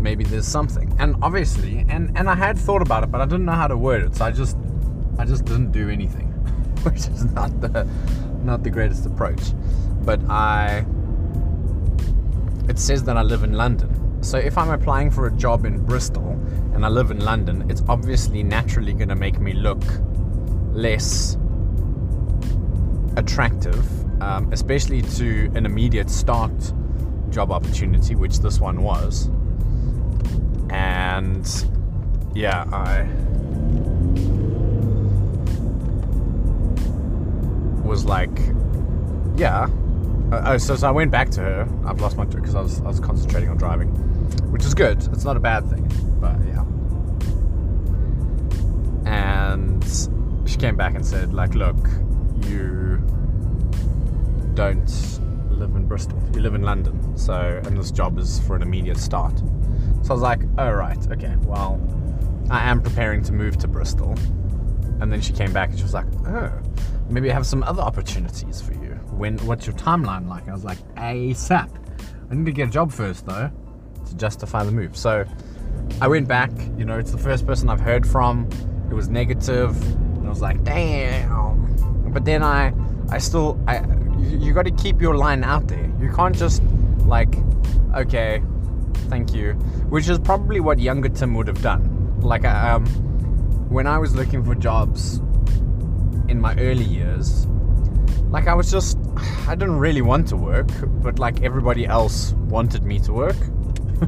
maybe 0.00 0.24
there's 0.24 0.48
something. 0.48 0.94
And 0.98 1.16
obviously, 1.22 1.84
and, 1.88 2.16
and 2.16 2.28
I 2.28 2.34
had 2.34 2.58
thought 2.58 2.82
about 2.82 3.04
it, 3.04 3.10
but 3.10 3.20
I 3.20 3.24
didn't 3.26 3.44
know 3.44 3.52
how 3.52 3.68
to 3.68 3.76
word 3.76 4.02
it. 4.02 4.16
So 4.16 4.24
I 4.24 4.30
just 4.30 4.56
I 5.18 5.24
just 5.24 5.44
didn't 5.44 5.72
do 5.72 5.88
anything. 5.90 6.26
Which 6.82 7.06
is 7.08 7.24
not 7.32 7.60
the 7.60 7.86
not 8.42 8.62
the 8.62 8.70
greatest 8.70 9.06
approach. 9.06 9.40
But 10.02 10.20
I 10.30 10.84
it 12.68 12.78
says 12.78 13.04
that 13.04 13.16
I 13.16 13.22
live 13.22 13.42
in 13.42 13.52
London. 13.52 14.22
So 14.22 14.38
if 14.38 14.56
I'm 14.56 14.70
applying 14.70 15.10
for 15.10 15.26
a 15.26 15.32
job 15.32 15.64
in 15.64 15.84
Bristol 15.84 16.30
and 16.74 16.84
I 16.84 16.88
live 16.88 17.10
in 17.10 17.20
London, 17.20 17.70
it's 17.70 17.82
obviously 17.88 18.42
naturally 18.42 18.92
going 18.92 19.08
to 19.08 19.14
make 19.14 19.40
me 19.40 19.52
look 19.52 19.82
less 20.72 21.36
attractive, 23.16 24.22
um, 24.22 24.52
especially 24.52 25.02
to 25.02 25.50
an 25.54 25.66
immediate 25.66 26.10
start 26.10 26.52
job 27.30 27.50
opportunity, 27.50 28.14
which 28.14 28.40
this 28.40 28.60
one 28.60 28.82
was. 28.82 29.30
And 30.70 31.46
yeah, 32.34 32.64
I 32.72 33.02
was 37.86 38.04
like, 38.04 38.30
yeah, 39.36 39.68
Uh, 40.30 40.42
oh, 40.46 40.58
so, 40.58 40.76
so 40.76 40.86
I 40.86 40.92
went 40.92 41.10
back 41.10 41.28
to 41.30 41.40
her. 41.40 41.68
I've 41.84 42.00
lost 42.00 42.16
my 42.16 42.24
because 42.24 42.54
I 42.54 42.60
was 42.60 42.80
I 42.82 42.84
was 42.84 43.00
concentrating 43.00 43.48
on 43.50 43.56
driving, 43.56 43.88
which 44.52 44.64
is 44.64 44.74
good. 44.74 44.98
It's 45.12 45.24
not 45.24 45.36
a 45.36 45.40
bad 45.40 45.68
thing, 45.68 45.90
but 46.20 46.36
yeah. 46.46 46.64
And 49.10 49.84
she 50.48 50.56
came 50.56 50.76
back 50.76 50.94
and 50.94 51.04
said, 51.04 51.32
like, 51.34 51.54
look, 51.56 51.76
you 52.46 53.02
don't 54.54 55.18
live 55.50 55.74
in 55.74 55.86
Bristol. 55.86 56.16
You 56.32 56.42
live 56.42 56.54
in 56.54 56.62
London. 56.62 57.16
So, 57.18 57.60
and 57.64 57.76
this 57.76 57.90
job 57.90 58.16
is 58.18 58.38
for 58.46 58.54
an 58.54 58.62
immediate 58.62 58.98
start. 58.98 59.34
So 60.02 60.10
I 60.10 60.12
was 60.12 60.22
like, 60.22 60.40
oh 60.58 60.70
right, 60.70 60.98
okay. 61.12 61.34
Well, 61.42 61.80
I 62.50 62.68
am 62.68 62.82
preparing 62.82 63.22
to 63.24 63.32
move 63.32 63.56
to 63.58 63.68
Bristol. 63.68 64.14
And 65.00 65.12
then 65.12 65.20
she 65.20 65.32
came 65.32 65.52
back 65.52 65.70
and 65.70 65.78
she 65.78 65.82
was 65.82 65.94
like, 65.94 66.06
oh, 66.26 66.52
maybe 67.08 67.30
I 67.30 67.34
have 67.34 67.46
some 67.46 67.62
other 67.62 67.82
opportunities 67.82 68.60
for 68.60 68.72
you. 68.74 68.98
When? 69.10 69.38
What's 69.46 69.66
your 69.66 69.76
timeline 69.76 70.28
like? 70.28 70.48
I 70.48 70.52
was 70.52 70.64
like, 70.64 70.78
ASAP. 70.96 71.70
I 72.30 72.34
need 72.34 72.46
to 72.46 72.52
get 72.52 72.68
a 72.68 72.70
job 72.70 72.92
first 72.92 73.26
though 73.26 73.50
to 74.06 74.16
justify 74.16 74.64
the 74.64 74.72
move. 74.72 74.96
So 74.96 75.24
I 76.00 76.08
went 76.08 76.28
back. 76.28 76.50
You 76.76 76.84
know, 76.84 76.98
it's 76.98 77.12
the 77.12 77.18
first 77.18 77.46
person 77.46 77.68
I've 77.68 77.80
heard 77.80 78.06
from. 78.06 78.48
It 78.90 78.94
was 78.94 79.08
negative. 79.08 79.80
and 79.94 80.26
I 80.26 80.30
was 80.30 80.40
like, 80.40 80.62
damn. 80.64 82.12
But 82.12 82.24
then 82.24 82.42
I, 82.42 82.72
I 83.10 83.18
still, 83.18 83.62
I, 83.66 83.80
you, 84.18 84.38
you 84.38 84.52
got 84.52 84.64
to 84.64 84.72
keep 84.72 85.00
your 85.00 85.16
line 85.16 85.44
out 85.44 85.68
there. 85.68 85.90
You 86.00 86.12
can't 86.12 86.36
just 86.36 86.62
like, 87.04 87.34
okay, 87.94 88.42
thank 89.08 89.34
you, 89.34 89.52
which 89.88 90.08
is 90.08 90.18
probably 90.18 90.60
what 90.60 90.78
younger 90.78 91.08
Tim 91.08 91.34
would 91.34 91.48
have 91.48 91.62
done. 91.62 92.20
Like, 92.20 92.44
um, 92.44 92.86
when 93.68 93.86
I 93.86 93.98
was 93.98 94.14
looking 94.14 94.44
for 94.44 94.54
jobs 94.54 95.18
in 96.28 96.40
my 96.40 96.54
early 96.56 96.84
years, 96.84 97.46
like 98.30 98.46
I 98.46 98.54
was 98.54 98.70
just, 98.70 98.98
I 99.48 99.54
didn't 99.54 99.78
really 99.78 100.02
want 100.02 100.28
to 100.28 100.36
work, 100.36 100.68
but 101.02 101.18
like 101.18 101.42
everybody 101.42 101.86
else 101.86 102.32
wanted 102.48 102.84
me 102.84 103.00
to 103.00 103.12
work. 103.12 103.36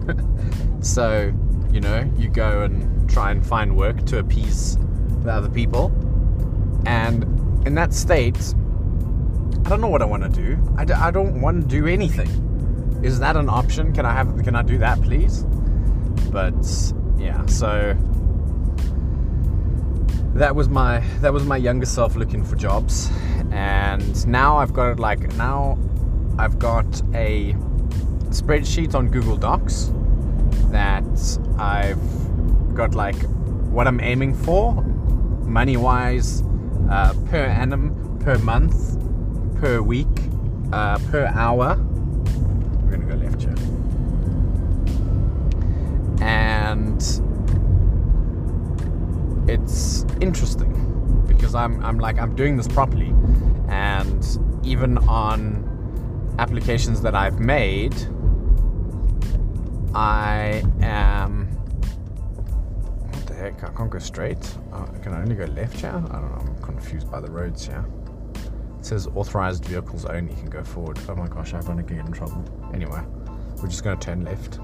so, 0.80 1.32
you 1.72 1.80
know, 1.80 2.10
you 2.16 2.28
go 2.28 2.62
and 2.62 3.08
try 3.10 3.30
and 3.30 3.44
find 3.44 3.76
work 3.76 4.04
to 4.06 4.18
appease 4.18 4.78
the 5.22 5.32
other 5.32 5.48
people. 5.48 5.92
And 6.86 7.24
in 7.66 7.74
that 7.74 7.92
state, 7.92 8.54
I 9.64 9.68
don't 9.68 9.80
know 9.80 9.88
what 9.88 10.02
I 10.02 10.04
want 10.04 10.22
to 10.22 10.28
do. 10.28 10.58
I 10.76 10.84
d- 10.84 10.92
I 10.94 11.10
don't 11.10 11.40
want 11.40 11.62
to 11.62 11.68
do 11.68 11.86
anything. 11.86 12.28
Is 13.02 13.18
that 13.18 13.36
an 13.36 13.48
option? 13.48 13.92
Can 13.92 14.06
I 14.06 14.12
have? 14.12 14.42
Can 14.44 14.54
I 14.54 14.62
do 14.62 14.78
that, 14.78 15.00
please? 15.02 15.42
But 16.30 16.54
yeah, 17.18 17.44
so 17.46 17.96
that 20.34 20.54
was 20.54 20.68
my 20.68 21.00
that 21.20 21.32
was 21.32 21.44
my 21.44 21.56
younger 21.56 21.86
self 21.86 22.16
looking 22.16 22.44
for 22.44 22.56
jobs, 22.56 23.10
and 23.50 24.26
now 24.26 24.56
I've 24.56 24.72
got 24.72 24.98
like 24.98 25.34
now 25.36 25.78
I've 26.38 26.58
got 26.58 26.86
a 27.14 27.54
spreadsheet 28.30 28.94
on 28.94 29.10
Google 29.10 29.36
Docs 29.36 29.92
that 30.70 31.38
I've 31.58 32.74
got 32.74 32.94
like 32.94 33.20
what 33.70 33.86
I'm 33.86 34.00
aiming 34.00 34.34
for, 34.34 34.82
money 35.44 35.76
wise, 35.76 36.42
uh, 36.90 37.14
per 37.26 37.44
annum, 37.44 38.18
per 38.20 38.38
month, 38.38 38.98
per 39.60 39.82
week, 39.82 40.06
uh, 40.72 40.98
per 41.10 41.26
hour. 41.26 41.78
Left 43.16 43.42
here, 43.42 43.54
and 46.20 47.00
it's 49.48 50.06
interesting 50.20 51.24
because 51.28 51.54
I'm 51.54 51.84
I'm 51.84 51.98
like 51.98 52.18
I'm 52.18 52.34
doing 52.34 52.56
this 52.56 52.66
properly, 52.68 53.12
and 53.68 54.38
even 54.64 54.98
on 55.08 55.68
applications 56.38 57.02
that 57.02 57.14
I've 57.14 57.38
made, 57.38 57.94
I 59.94 60.62
am. 60.80 61.48
What 63.10 63.26
the 63.26 63.34
heck? 63.34 63.62
I 63.62 63.68
can't 63.68 63.90
go 63.90 63.98
straight. 63.98 64.58
Uh, 64.72 64.86
can 65.02 65.12
I 65.12 65.20
only 65.20 65.34
go 65.34 65.44
left 65.44 65.80
here? 65.80 65.90
I 65.90 65.92
don't 65.92 66.10
know. 66.10 66.38
I'm 66.40 66.62
confused 66.62 67.10
by 67.10 67.20
the 67.20 67.30
roads 67.30 67.66
here. 67.66 67.84
It 68.82 68.86
says 68.86 69.06
authorized 69.14 69.64
vehicles 69.66 70.04
only 70.06 70.34
can 70.34 70.50
go 70.50 70.64
forward. 70.64 70.98
Oh 71.08 71.14
my 71.14 71.28
gosh, 71.28 71.54
I'm 71.54 71.64
gonna 71.64 71.84
get 71.84 71.98
in 71.98 72.10
trouble. 72.10 72.44
Anyway, 72.74 73.00
we're 73.58 73.68
just 73.68 73.84
gonna 73.84 73.94
turn 73.94 74.24
left. 74.24 74.58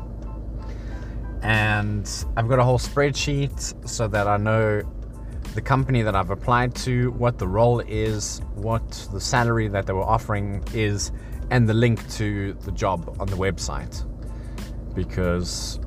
And 1.42 2.10
I've 2.36 2.48
got 2.48 2.58
a 2.58 2.64
whole 2.64 2.80
spreadsheet 2.80 3.88
so 3.88 4.08
that 4.08 4.26
I 4.26 4.36
know 4.36 4.82
the 5.54 5.60
company 5.60 6.02
that 6.02 6.16
I've 6.16 6.30
applied 6.30 6.74
to, 6.86 7.12
what 7.12 7.38
the 7.38 7.46
role 7.46 7.78
is, 7.78 8.40
what 8.56 8.90
the 9.12 9.20
salary 9.20 9.68
that 9.68 9.86
they 9.86 9.92
were 9.92 10.02
offering 10.02 10.64
is, 10.74 11.12
and 11.52 11.68
the 11.68 11.74
link 11.74 12.04
to 12.14 12.54
the 12.64 12.72
job 12.72 13.16
on 13.20 13.28
the 13.28 13.36
website. 13.36 14.04
Because 14.96 15.78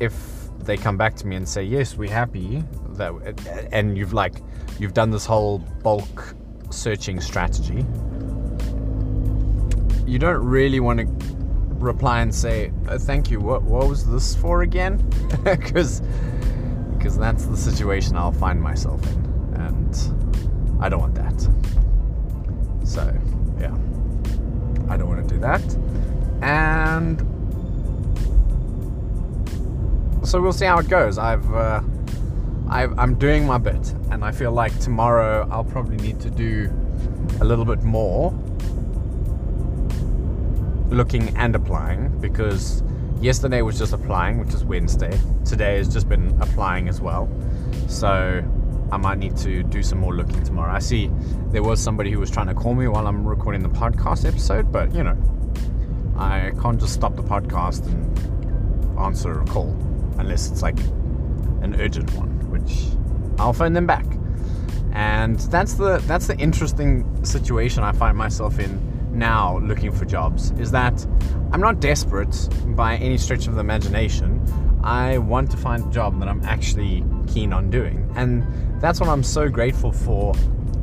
if 0.00 0.48
they 0.60 0.78
come 0.78 0.96
back 0.96 1.14
to 1.16 1.26
me 1.26 1.36
and 1.36 1.46
say, 1.46 1.62
yes, 1.62 1.94
we're 1.94 2.10
happy, 2.10 2.64
that, 2.92 3.68
and 3.70 3.98
you've 3.98 4.14
like, 4.14 4.40
you've 4.78 4.94
done 4.94 5.10
this 5.10 5.26
whole 5.26 5.58
bulk 5.58 6.34
searching 6.70 7.20
strategy, 7.20 7.84
you 10.06 10.18
don't 10.18 10.44
really 10.44 10.80
want 10.80 11.00
to 11.00 11.06
reply 11.74 12.20
and 12.20 12.34
say, 12.34 12.72
oh, 12.88 12.98
thank 12.98 13.30
you, 13.30 13.40
what, 13.40 13.62
what 13.62 13.88
was 13.88 14.08
this 14.10 14.34
for 14.36 14.62
again? 14.62 15.02
Because 15.44 16.02
because 16.96 17.18
that's 17.18 17.44
the 17.46 17.56
situation 17.56 18.16
I'll 18.16 18.32
find 18.32 18.60
myself 18.60 19.00
in, 19.12 19.54
and 19.54 20.82
I 20.82 20.88
don't 20.88 21.00
want 21.00 21.14
that. 21.14 21.40
So, 22.84 23.02
yeah, 23.60 23.72
I 24.92 24.96
don't 24.96 25.08
want 25.08 25.28
to 25.28 25.34
do 25.34 25.40
that, 25.40 25.62
and 26.42 27.20
so 30.26 30.40
we'll 30.40 30.52
see 30.52 30.64
how 30.64 30.78
it 30.78 30.88
goes. 30.88 31.18
I've, 31.18 31.48
uh, 31.54 31.80
I've 32.68 32.98
I'm 32.98 33.14
doing 33.14 33.46
my 33.46 33.58
bit, 33.58 33.94
and 34.10 34.24
I 34.24 34.32
feel 34.32 34.52
like 34.52 34.78
tomorrow 34.80 35.48
I'll 35.50 35.64
probably 35.64 35.96
need 35.96 36.20
to 36.20 36.30
do 36.30 36.70
a 37.40 37.44
little 37.44 37.64
bit 37.64 37.82
more 37.82 38.32
looking 40.88 41.36
and 41.36 41.54
applying 41.54 42.08
because 42.20 42.82
yesterday 43.20 43.62
was 43.62 43.78
just 43.78 43.92
applying, 43.92 44.38
which 44.38 44.54
is 44.54 44.64
Wednesday. 44.64 45.18
Today 45.44 45.76
has 45.76 45.92
just 45.92 46.08
been 46.08 46.36
applying 46.40 46.88
as 46.88 47.00
well. 47.00 47.28
So 47.88 48.42
I 48.90 48.96
might 48.96 49.18
need 49.18 49.36
to 49.38 49.62
do 49.64 49.82
some 49.82 49.98
more 49.98 50.14
looking 50.14 50.42
tomorrow. 50.44 50.72
I 50.72 50.78
see 50.78 51.10
there 51.50 51.62
was 51.62 51.82
somebody 51.82 52.10
who 52.10 52.20
was 52.20 52.30
trying 52.30 52.46
to 52.46 52.54
call 52.54 52.74
me 52.74 52.86
while 52.88 53.06
I'm 53.06 53.26
recording 53.26 53.62
the 53.62 53.68
podcast 53.68 54.26
episode, 54.26 54.70
but 54.70 54.94
you 54.94 55.02
know, 55.02 55.16
I 56.16 56.52
can't 56.60 56.80
just 56.80 56.94
stop 56.94 57.16
the 57.16 57.22
podcast 57.22 57.86
and 57.86 58.98
answer 58.98 59.40
a 59.40 59.44
call 59.46 59.70
unless 60.18 60.50
it's 60.50 60.62
like 60.62 60.78
an 61.62 61.76
urgent 61.80 62.12
one, 62.14 62.35
which 62.58 62.86
I'll 63.38 63.52
phone 63.52 63.72
them 63.72 63.86
back. 63.86 64.06
And 64.92 65.38
that's 65.38 65.74
the 65.74 65.98
that's 66.06 66.26
the 66.26 66.36
interesting 66.38 67.24
situation 67.24 67.82
I 67.82 67.92
find 67.92 68.16
myself 68.16 68.58
in 68.58 68.80
now 69.12 69.58
looking 69.58 69.92
for 69.92 70.04
jobs 70.04 70.52
is 70.52 70.70
that 70.70 71.06
I'm 71.52 71.60
not 71.60 71.80
desperate 71.80 72.48
by 72.76 72.96
any 72.96 73.18
stretch 73.18 73.46
of 73.46 73.54
the 73.54 73.60
imagination. 73.60 74.40
I 74.82 75.18
want 75.18 75.50
to 75.50 75.56
find 75.56 75.84
a 75.84 75.90
job 75.90 76.18
that 76.20 76.28
I'm 76.28 76.42
actually 76.44 77.04
keen 77.26 77.52
on 77.52 77.70
doing. 77.70 78.10
And 78.14 78.46
that's 78.80 79.00
what 79.00 79.08
I'm 79.08 79.22
so 79.22 79.48
grateful 79.48 79.92
for 79.92 80.34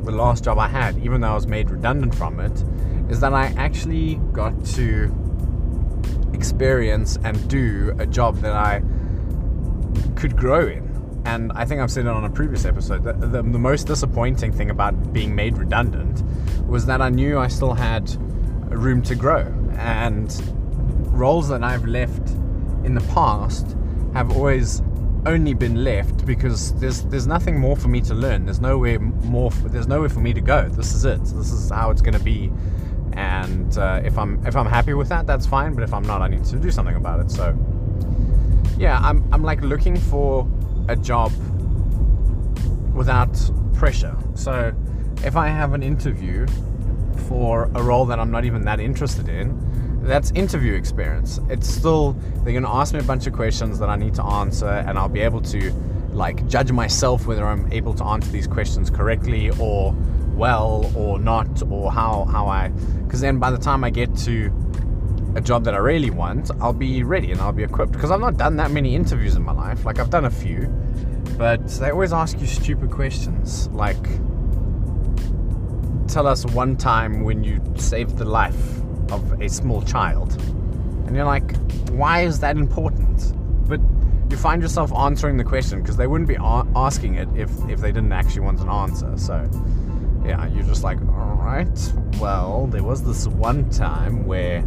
the 0.04 0.10
last 0.10 0.44
job 0.44 0.58
I 0.58 0.68
had, 0.68 0.98
even 0.98 1.20
though 1.20 1.30
I 1.30 1.34
was 1.34 1.46
made 1.46 1.70
redundant 1.70 2.14
from 2.14 2.38
it, 2.40 2.64
is 3.10 3.20
that 3.20 3.32
I 3.32 3.46
actually 3.56 4.16
got 4.32 4.64
to 4.76 5.12
experience 6.34 7.18
and 7.24 7.48
do 7.48 7.94
a 7.98 8.06
job 8.06 8.38
that 8.38 8.52
I 8.52 8.82
could 10.16 10.36
grow 10.36 10.66
in. 10.66 10.93
And 11.24 11.52
I 11.52 11.64
think 11.64 11.80
I've 11.80 11.90
said 11.90 12.06
it 12.06 12.10
on 12.10 12.24
a 12.24 12.30
previous 12.30 12.64
episode. 12.64 13.02
The, 13.04 13.14
the, 13.14 13.42
the, 13.42 13.58
most 13.58 13.86
disappointing 13.86 14.52
thing 14.52 14.70
about 14.70 15.12
being 15.12 15.34
made 15.34 15.56
redundant 15.56 16.22
was 16.68 16.84
that 16.86 17.00
I 17.00 17.08
knew 17.08 17.38
I 17.38 17.48
still 17.48 17.72
had 17.72 18.14
room 18.70 19.02
to 19.02 19.14
grow. 19.14 19.40
And 19.78 20.30
roles 21.12 21.48
that 21.48 21.62
I've 21.62 21.86
left 21.86 22.28
in 22.84 22.94
the 22.94 23.00
past 23.12 23.76
have 24.12 24.32
always 24.32 24.82
only 25.26 25.54
been 25.54 25.82
left 25.82 26.26
because 26.26 26.74
there's 26.80 27.02
there's 27.04 27.26
nothing 27.26 27.58
more 27.58 27.76
for 27.76 27.88
me 27.88 28.00
to 28.02 28.14
learn. 28.14 28.44
There's 28.44 28.60
nowhere 28.60 28.98
more. 28.98 29.50
There's 29.50 29.88
nowhere 29.88 30.10
for 30.10 30.20
me 30.20 30.34
to 30.34 30.40
go. 30.40 30.68
This 30.68 30.94
is 30.94 31.04
it. 31.04 31.20
This 31.24 31.50
is 31.50 31.70
how 31.70 31.90
it's 31.90 32.02
going 32.02 32.14
to 32.14 32.24
be. 32.24 32.52
And 33.14 33.76
uh, 33.78 34.02
if 34.04 34.18
I'm 34.18 34.44
if 34.46 34.56
I'm 34.56 34.66
happy 34.66 34.92
with 34.94 35.08
that, 35.08 35.26
that's 35.26 35.46
fine. 35.46 35.74
But 35.74 35.84
if 35.84 35.94
I'm 35.94 36.02
not, 36.02 36.20
I 36.20 36.28
need 36.28 36.44
to 36.44 36.56
do 36.56 36.70
something 36.70 36.96
about 36.96 37.20
it. 37.20 37.30
So 37.30 37.56
yeah, 38.76 38.98
I'm 38.98 39.26
I'm 39.32 39.42
like 39.42 39.62
looking 39.62 39.96
for 39.96 40.46
a 40.88 40.96
job 40.96 41.32
without 42.94 43.34
pressure. 43.74 44.16
So 44.34 44.72
if 45.24 45.36
I 45.36 45.48
have 45.48 45.72
an 45.72 45.82
interview 45.82 46.46
for 47.28 47.70
a 47.74 47.82
role 47.82 48.04
that 48.06 48.18
I'm 48.18 48.30
not 48.30 48.44
even 48.44 48.64
that 48.64 48.80
interested 48.80 49.28
in, 49.28 49.58
that's 50.02 50.30
interview 50.32 50.74
experience. 50.74 51.40
It's 51.48 51.68
still 51.68 52.12
they're 52.42 52.52
going 52.52 52.62
to 52.62 52.68
ask 52.68 52.92
me 52.92 53.00
a 53.00 53.04
bunch 53.04 53.26
of 53.26 53.32
questions 53.32 53.78
that 53.78 53.88
I 53.88 53.96
need 53.96 54.14
to 54.14 54.22
answer, 54.22 54.68
and 54.68 54.98
I'll 54.98 55.08
be 55.08 55.20
able 55.20 55.40
to 55.42 55.72
like 56.12 56.46
judge 56.46 56.70
myself 56.70 57.26
whether 57.26 57.44
I'm 57.44 57.72
able 57.72 57.94
to 57.94 58.04
answer 58.04 58.30
these 58.30 58.46
questions 58.46 58.90
correctly 58.90 59.50
or 59.58 59.94
well 60.34 60.92
or 60.94 61.18
not, 61.18 61.62
or 61.70 61.90
how 61.90 62.26
how 62.26 62.46
I. 62.48 62.68
Because 62.68 63.20
then 63.20 63.38
by 63.38 63.50
the 63.50 63.58
time 63.58 63.82
I 63.82 63.90
get 63.90 64.14
to 64.18 64.50
a 65.34 65.40
job 65.40 65.64
that 65.64 65.74
I 65.74 65.78
really 65.78 66.10
want, 66.10 66.50
I'll 66.60 66.72
be 66.72 67.02
ready 67.02 67.32
and 67.32 67.40
I'll 67.40 67.52
be 67.52 67.64
equipped. 67.64 67.92
Because 67.92 68.10
I've 68.10 68.20
not 68.20 68.36
done 68.36 68.56
that 68.56 68.70
many 68.70 68.94
interviews 68.94 69.34
in 69.34 69.42
my 69.42 69.52
life. 69.52 69.84
Like 69.84 69.98
I've 69.98 70.10
done 70.10 70.24
a 70.24 70.30
few, 70.30 70.66
but 71.36 71.66
they 71.68 71.90
always 71.90 72.12
ask 72.12 72.40
you 72.40 72.46
stupid 72.46 72.90
questions 72.90 73.68
like. 73.68 74.02
Tell 76.06 76.26
us 76.26 76.44
one 76.46 76.76
time 76.76 77.24
when 77.24 77.42
you 77.42 77.60
saved 77.76 78.18
the 78.18 78.26
life 78.26 78.80
of 79.10 79.40
a 79.40 79.48
small 79.48 79.82
child. 79.82 80.32
And 81.06 81.16
you're 81.16 81.24
like, 81.24 81.56
why 81.88 82.22
is 82.22 82.40
that 82.40 82.56
important? 82.56 83.32
But 83.68 83.80
you 84.30 84.36
find 84.36 84.60
yourself 84.62 84.92
answering 84.92 85.36
the 85.36 85.44
question 85.44 85.80
because 85.80 85.96
they 85.96 86.06
wouldn't 86.06 86.28
be 86.28 86.34
a- 86.34 86.66
asking 86.76 87.14
it 87.14 87.28
if, 87.34 87.50
if 87.68 87.80
they 87.80 87.90
didn't 87.90 88.12
actually 88.12 88.40
want 88.40 88.60
an 88.60 88.68
answer. 88.68 89.16
So, 89.16 89.48
yeah, 90.24 90.46
you're 90.48 90.64
just 90.64 90.84
like, 90.84 91.00
all 91.00 91.40
right, 91.42 91.92
well, 92.20 92.66
there 92.66 92.82
was 92.82 93.02
this 93.02 93.26
one 93.26 93.68
time 93.70 94.24
where 94.26 94.64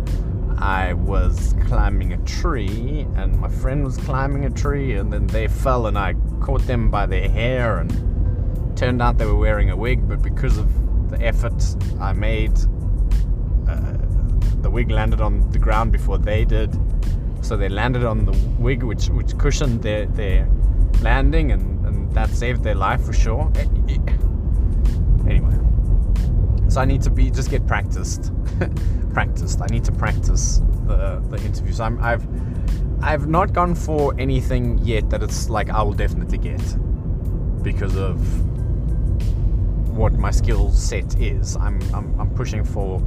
I 0.58 0.94
was 0.94 1.54
climbing 1.66 2.14
a 2.14 2.18
tree 2.18 3.06
and 3.16 3.40
my 3.40 3.50
friend 3.50 3.84
was 3.84 3.98
climbing 3.98 4.46
a 4.46 4.50
tree 4.50 4.94
and 4.94 5.14
then 5.14 5.28
they 5.28 5.48
fell 5.48 5.88
and 5.88 5.98
I 5.98 6.16
caught 6.42 6.62
them 6.68 6.90
by 6.90 7.06
their 7.06 7.30
hair 7.30 7.78
and 7.78 8.78
turned 8.78 9.02
out 9.02 9.18
they 9.18 9.26
were 9.26 9.36
wearing 9.36 9.70
a 9.70 9.76
wig, 9.76 10.08
but 10.08 10.22
because 10.22 10.58
of 10.58 11.10
the 11.10 11.22
effort 11.22 11.64
I 12.00 12.14
made, 12.14 12.58
uh, 13.68 13.98
the 14.62 14.70
wig 14.70 14.92
landed 14.92 15.22
on 15.22 15.50
the 15.52 15.60
ground 15.60 15.92
before 15.92 16.18
they 16.18 16.46
did. 16.46 16.78
So 17.42 17.56
they 17.56 17.70
landed 17.70 18.04
on 18.04 18.26
the 18.26 18.38
wig, 18.60 18.84
which 18.84 19.08
which 19.08 19.38
cushioned 19.38 19.82
their 19.82 20.06
their 20.08 20.50
landing, 21.02 21.52
and, 21.52 21.86
and 21.86 22.12
that 22.14 22.30
saved 22.30 22.64
their 22.64 22.76
life 22.76 23.02
for 23.02 23.14
sure. 23.14 23.52
Anyway, 25.28 25.58
so 26.68 26.82
I 26.82 26.86
need 26.86 27.02
to 27.04 27.10
be 27.10 27.30
just 27.30 27.50
get 27.50 27.66
practiced, 27.68 28.32
practiced. 29.18 29.60
I 29.64 29.68
need 29.72 29.84
to 29.86 29.92
practice 29.92 30.62
the 30.86 31.20
the 31.32 31.38
interviews. 31.44 31.80
I'm 31.80 31.96
I've 32.10 32.24
I've 33.02 33.26
not 33.28 33.52
gone 33.52 33.74
for 33.74 34.14
anything 34.20 34.78
yet 34.94 35.10
that 35.10 35.24
it's 35.24 35.50
like 35.50 35.72
I 35.72 35.82
will 35.82 35.98
definitely 36.06 36.38
get 36.38 36.66
because 37.64 37.96
of 37.98 38.18
what 39.98 40.14
my 40.14 40.30
skill 40.30 40.72
set 40.72 41.20
is. 41.20 41.56
I'm 41.56 41.82
I'm, 41.96 42.08
I'm 42.20 42.30
pushing 42.36 42.64
for 42.64 43.02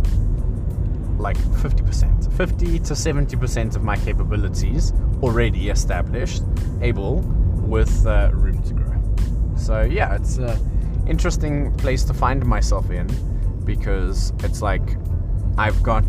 like 1.16 1.36
50%, 1.36 2.32
50 2.32 2.78
to 2.78 2.94
70% 2.94 3.76
of 3.76 3.84
my 3.84 3.96
capabilities 3.98 4.92
already 5.22 5.68
established, 5.68 6.42
able 6.80 7.20
with 7.74 8.04
uh, 8.04 8.30
room 8.32 8.60
to 8.64 8.74
grow. 8.74 9.00
So 9.56 9.82
yeah, 9.82 10.16
it's 10.16 10.38
an 10.38 10.58
interesting 11.06 11.72
place 11.76 12.02
to 12.04 12.14
find 12.14 12.44
myself 12.44 12.90
in 12.90 13.06
because 13.64 14.32
it's 14.42 14.60
like 14.60 14.96
I've 15.60 15.82
got 15.82 16.06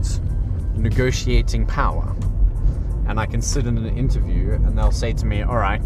negotiating 0.75 1.65
power. 1.65 2.15
And 3.07 3.19
I 3.19 3.25
can 3.25 3.41
sit 3.41 3.65
in 3.67 3.77
an 3.77 3.97
interview 3.97 4.53
and 4.53 4.77
they'll 4.77 4.91
say 4.91 5.11
to 5.13 5.25
me, 5.25 5.41
all 5.41 5.57
right, 5.57 5.85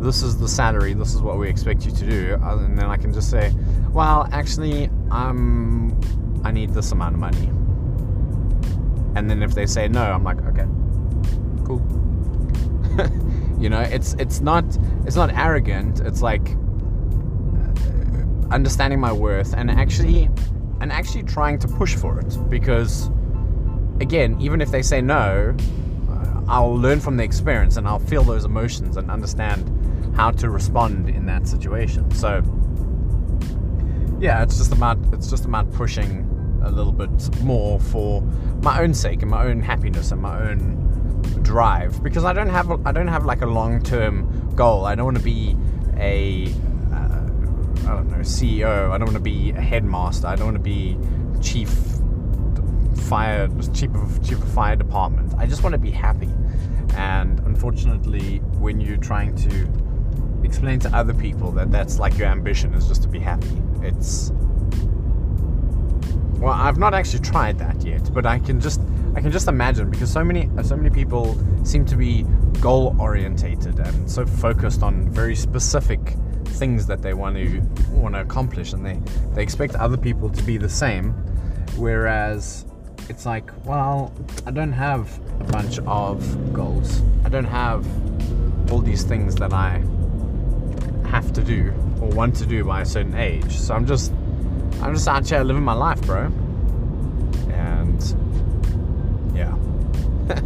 this 0.00 0.22
is 0.22 0.38
the 0.38 0.48
salary, 0.48 0.94
this 0.94 1.14
is 1.14 1.20
what 1.20 1.38
we 1.38 1.48
expect 1.48 1.84
you 1.84 1.92
to 1.92 2.06
do. 2.06 2.38
And 2.42 2.78
then 2.78 2.86
I 2.86 2.96
can 2.96 3.12
just 3.12 3.30
say, 3.30 3.52
well, 3.90 4.28
actually, 4.32 4.88
I'm, 5.10 6.00
I 6.44 6.50
need 6.50 6.72
this 6.72 6.92
amount 6.92 7.14
of 7.14 7.20
money 7.20 7.50
and 9.18 9.28
then 9.28 9.42
if 9.42 9.54
they 9.54 9.66
say 9.66 9.88
no 9.88 10.02
i'm 10.02 10.22
like 10.22 10.40
okay 10.42 10.66
cool 11.64 11.80
you 13.60 13.68
know 13.68 13.80
it's 13.80 14.14
it's 14.14 14.40
not 14.40 14.64
it's 15.06 15.16
not 15.16 15.34
arrogant 15.36 16.00
it's 16.00 16.22
like 16.22 16.50
uh, 17.58 18.52
understanding 18.52 19.00
my 19.00 19.12
worth 19.12 19.54
and 19.54 19.70
actually 19.70 20.30
and 20.80 20.92
actually 20.92 21.22
trying 21.22 21.58
to 21.58 21.68
push 21.68 21.94
for 21.94 22.18
it. 22.20 22.38
Because 22.48 23.10
again 24.00 24.40
even 24.40 24.60
if 24.60 24.70
they 24.70 24.80
say 24.80 25.00
no 25.00 25.56
uh, 26.08 26.40
i'll 26.46 26.72
learn 26.76 27.00
from 27.00 27.16
the 27.16 27.24
experience 27.24 27.76
and 27.76 27.88
i'll 27.88 27.98
feel 27.98 28.22
those 28.22 28.44
emotions 28.44 28.96
and 28.96 29.10
understand 29.10 29.68
how 30.16 30.30
to 30.30 30.50
respond 30.50 31.08
in 31.08 31.26
that 31.26 31.46
situation. 31.46 32.10
So 32.12 32.42
yeah 34.20 34.42
it's 34.42 34.58
just 34.58 34.72
about 34.72 34.98
it's 35.12 35.30
just 35.30 35.44
about 35.44 35.72
pushing 35.72 36.24
a 36.64 36.70
little 36.70 36.92
bit 36.92 37.42
more 37.42 37.78
for 37.78 38.20
my 38.62 38.80
own 38.80 38.92
sake 38.92 39.22
and 39.22 39.30
my 39.30 39.44
own 39.44 39.60
happiness 39.60 40.10
and 40.10 40.20
my 40.20 40.50
own 40.50 40.76
drive. 41.42 42.02
Because 42.02 42.24
I 42.24 42.32
don't 42.32 42.48
have 42.48 42.86
I 42.86 42.92
don't 42.92 43.08
have 43.08 43.24
like 43.24 43.42
a 43.42 43.46
long 43.46 43.82
term 43.82 44.52
goal. 44.56 44.84
I 44.84 44.94
don't 44.96 45.04
want 45.04 45.18
to 45.18 45.22
be 45.22 45.56
a 45.96 46.52
I 47.88 47.94
don't 47.94 48.10
know 48.10 48.18
CEO. 48.18 48.90
I 48.90 48.98
don't 48.98 49.06
want 49.06 49.14
to 49.14 49.20
be 49.20 49.50
a 49.50 49.60
headmaster. 49.60 50.26
I 50.26 50.36
don't 50.36 50.46
want 50.46 50.56
to 50.56 50.62
be 50.62 50.98
chief 51.40 51.70
fire 53.08 53.48
chief 53.72 53.94
of 53.94 54.22
chief 54.22 54.42
of 54.42 54.52
fire 54.52 54.76
department. 54.76 55.32
I 55.38 55.46
just 55.46 55.62
want 55.62 55.72
to 55.72 55.78
be 55.78 55.90
happy. 55.90 56.30
And 56.96 57.40
unfortunately, 57.40 58.38
when 58.58 58.80
you're 58.80 58.98
trying 58.98 59.34
to 59.36 60.44
explain 60.44 60.78
to 60.80 60.94
other 60.94 61.14
people 61.14 61.50
that 61.52 61.70
that's 61.70 61.98
like 61.98 62.18
your 62.18 62.28
ambition 62.28 62.74
is 62.74 62.86
just 62.86 63.02
to 63.02 63.08
be 63.08 63.18
happy, 63.18 63.62
it's 63.82 64.32
well, 66.38 66.52
I've 66.52 66.78
not 66.78 66.92
actually 66.92 67.20
tried 67.20 67.58
that 67.58 67.84
yet, 67.84 68.12
but 68.12 68.26
I 68.26 68.38
can 68.38 68.60
just 68.60 68.80
I 69.14 69.22
can 69.22 69.32
just 69.32 69.48
imagine 69.48 69.90
because 69.90 70.12
so 70.12 70.22
many 70.22 70.50
so 70.62 70.76
many 70.76 70.90
people 70.90 71.38
seem 71.64 71.86
to 71.86 71.96
be 71.96 72.26
goal 72.60 72.94
orientated 72.98 73.78
and 73.78 74.10
so 74.10 74.26
focused 74.26 74.82
on 74.82 75.08
very 75.08 75.34
specific 75.34 76.14
things 76.58 76.86
that 76.86 77.02
they 77.02 77.14
want 77.14 77.36
to 77.36 77.60
want 77.92 78.14
to 78.14 78.20
accomplish 78.20 78.72
and 78.72 78.84
they 78.84 79.00
they 79.34 79.42
expect 79.42 79.74
other 79.76 79.96
people 79.96 80.28
to 80.28 80.42
be 80.42 80.56
the 80.56 80.68
same 80.68 81.12
whereas 81.76 82.64
it's 83.08 83.24
like 83.24 83.50
well 83.64 84.12
I 84.46 84.50
don't 84.50 84.72
have 84.72 85.18
a 85.40 85.44
bunch 85.44 85.78
of 85.80 86.52
goals 86.52 87.02
I 87.24 87.28
don't 87.28 87.44
have 87.44 87.86
all 88.70 88.80
these 88.80 89.04
things 89.04 89.36
that 89.36 89.52
I 89.52 89.82
have 91.08 91.32
to 91.32 91.42
do 91.42 91.72
or 92.00 92.08
want 92.08 92.36
to 92.36 92.46
do 92.46 92.64
by 92.64 92.82
a 92.82 92.86
certain 92.86 93.14
age 93.14 93.52
so 93.52 93.74
I'm 93.74 93.86
just 93.86 94.12
I'm 94.80 94.94
just 94.94 95.08
out 95.08 95.28
here 95.28 95.42
living 95.42 95.64
my 95.64 95.72
life, 95.72 96.00
bro. 96.02 96.26
And 97.50 98.14
yeah. 99.34 99.52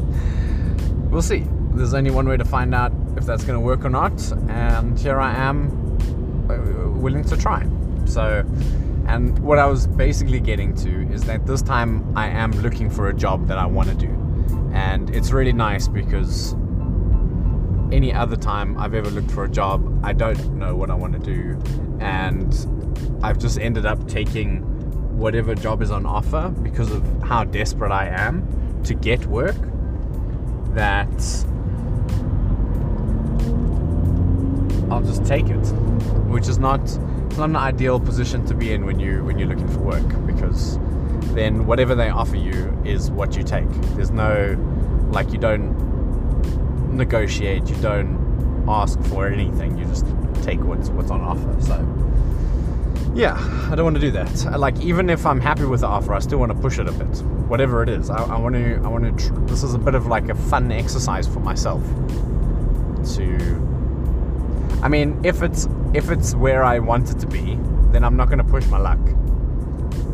we'll 1.11 1.21
see. 1.21 1.45
There's 1.75 1.93
only 1.93 2.11
one 2.11 2.27
way 2.27 2.39
to 2.39 2.45
find 2.45 2.75
out 2.75 2.93
if 3.17 3.27
that's 3.27 3.45
going 3.45 3.59
to 3.59 3.65
work 3.65 3.85
or 3.85 3.91
not. 3.91 4.13
And 4.49 4.99
here 4.99 5.21
I 5.21 5.35
am, 5.35 5.82
Uh, 6.55 6.91
willing 6.91 7.25
to 7.25 7.37
try. 7.37 7.67
So, 8.05 8.45
and 9.07 9.39
what 9.41 9.59
I 9.59 9.67
was 9.67 9.87
basically 9.87 10.41
getting 10.41 10.75
to 10.77 11.13
is 11.13 11.23
that 11.25 11.47
this 11.47 11.63
time 11.63 12.17
I 12.17 12.29
am 12.29 12.53
looking 12.63 12.91
for 12.91 13.09
a 13.09 13.15
job 13.15 13.49
that 13.49 13.59
I 13.59 13.67
want 13.67 13.89
to 13.89 13.95
do. 13.95 14.09
And 14.73 15.11
it's 15.11 15.33
really 15.33 15.53
nice 15.53 15.89
because 15.89 16.55
any 17.93 18.13
other 18.13 18.37
time 18.37 18.79
I've 18.79 18.95
ever 18.95 19.11
looked 19.11 19.31
for 19.31 19.45
a 19.45 19.51
job, 19.51 20.05
I 20.05 20.13
don't 20.13 20.55
know 20.55 20.75
what 20.75 20.91
I 20.91 20.95
want 20.95 21.13
to 21.13 21.19
do. 21.19 21.61
And 22.01 22.55
I've 23.23 23.39
just 23.39 23.59
ended 23.59 23.87
up 23.87 24.07
taking 24.09 24.63
whatever 25.19 25.55
job 25.55 25.83
is 25.83 25.91
on 25.91 26.07
offer 26.07 26.49
because 26.63 26.91
of 26.91 27.03
how 27.23 27.45
desperate 27.45 27.93
I 27.93 28.09
am 28.09 28.83
to 28.85 28.95
get 28.95 29.27
work. 29.27 29.57
That 30.75 31.13
I'll 34.93 35.03
just 35.03 35.25
take 35.25 35.49
it, 35.49 35.65
which 36.29 36.49
is 36.49 36.59
not 36.59 36.81
not 37.39 37.49
an 37.49 37.57
ideal 37.57 37.99
position 37.99 38.45
to 38.47 38.55
be 38.55 38.73
in 38.73 38.85
when 38.85 39.01
you 39.01 39.25
when 39.25 39.39
you're 39.39 39.49
looking 39.49 39.69
for 39.69 39.79
work 39.81 40.27
because 40.27 40.79
then 41.35 41.67
whatever 41.67 41.95
they 41.95 42.11
offer 42.11 42.37
you 42.37 42.77
is 42.85 43.11
what 43.11 43.37
you 43.37 43.43
take. 43.43 43.71
There's 43.97 44.11
no 44.11 44.57
like 45.11 45.33
you 45.33 45.39
don't 45.39 45.73
negotiate, 46.95 47.69
you 47.69 47.77
don't 47.77 48.65
ask 48.69 49.01
for 49.05 49.29
anything. 49.29 49.79
You 49.79 49.85
just 49.87 50.07
take 50.43 50.61
what's 50.61 50.91
what's 50.91 51.11
on 51.11 51.21
offer. 51.21 51.57
So 51.61 51.77
yeah, 53.15 53.37
I 53.71 53.75
don't 53.75 53.85
want 53.85 53.97
to 53.97 54.01
do 54.01 54.11
that. 54.13 54.59
like 54.59 54.79
even 54.81 55.11
if 55.11 55.27
I'm 55.27 55.41
happy 55.41 55.65
with 55.65 55.81
the 55.81 55.87
offer, 55.87 56.15
I 56.15 56.19
still 56.19 56.39
want 56.39 56.53
to 56.53 56.59
push 56.59 56.79
it 56.79 56.89
a 56.89 56.93
bit, 56.93 57.23
whatever 57.49 57.83
it 57.83 57.89
is. 57.89 58.11
I, 58.11 58.23
I 58.25 58.39
want 58.39 58.55
to. 58.55 58.77
I 58.85 58.89
want 58.89 59.05
to. 59.05 59.29
Tr- 59.29 59.35
this 59.41 59.63
is 59.63 59.75
a 59.75 59.79
bit 59.79 59.95
of 59.95 60.07
like 60.07 60.29
a 60.29 60.35
fun 60.35 60.73
exercise 60.73 61.27
for 61.27 61.41
myself. 61.41 61.83
To, 63.17 63.72
I 64.83 64.89
mean, 64.89 65.21
if 65.25 65.43
it's 65.43 65.69
if 65.95 66.11
it's 66.11 66.35
where 66.35 66.65
I 66.65 66.81
want 66.81 67.11
it 67.11 67.21
to 67.21 67.27
be, 67.29 67.57
then 67.93 68.03
I'm 68.03 68.17
not 68.17 68.27
going 68.27 68.39
to 68.39 68.45
push 68.45 68.67
my 68.67 68.79
luck. 68.79 68.99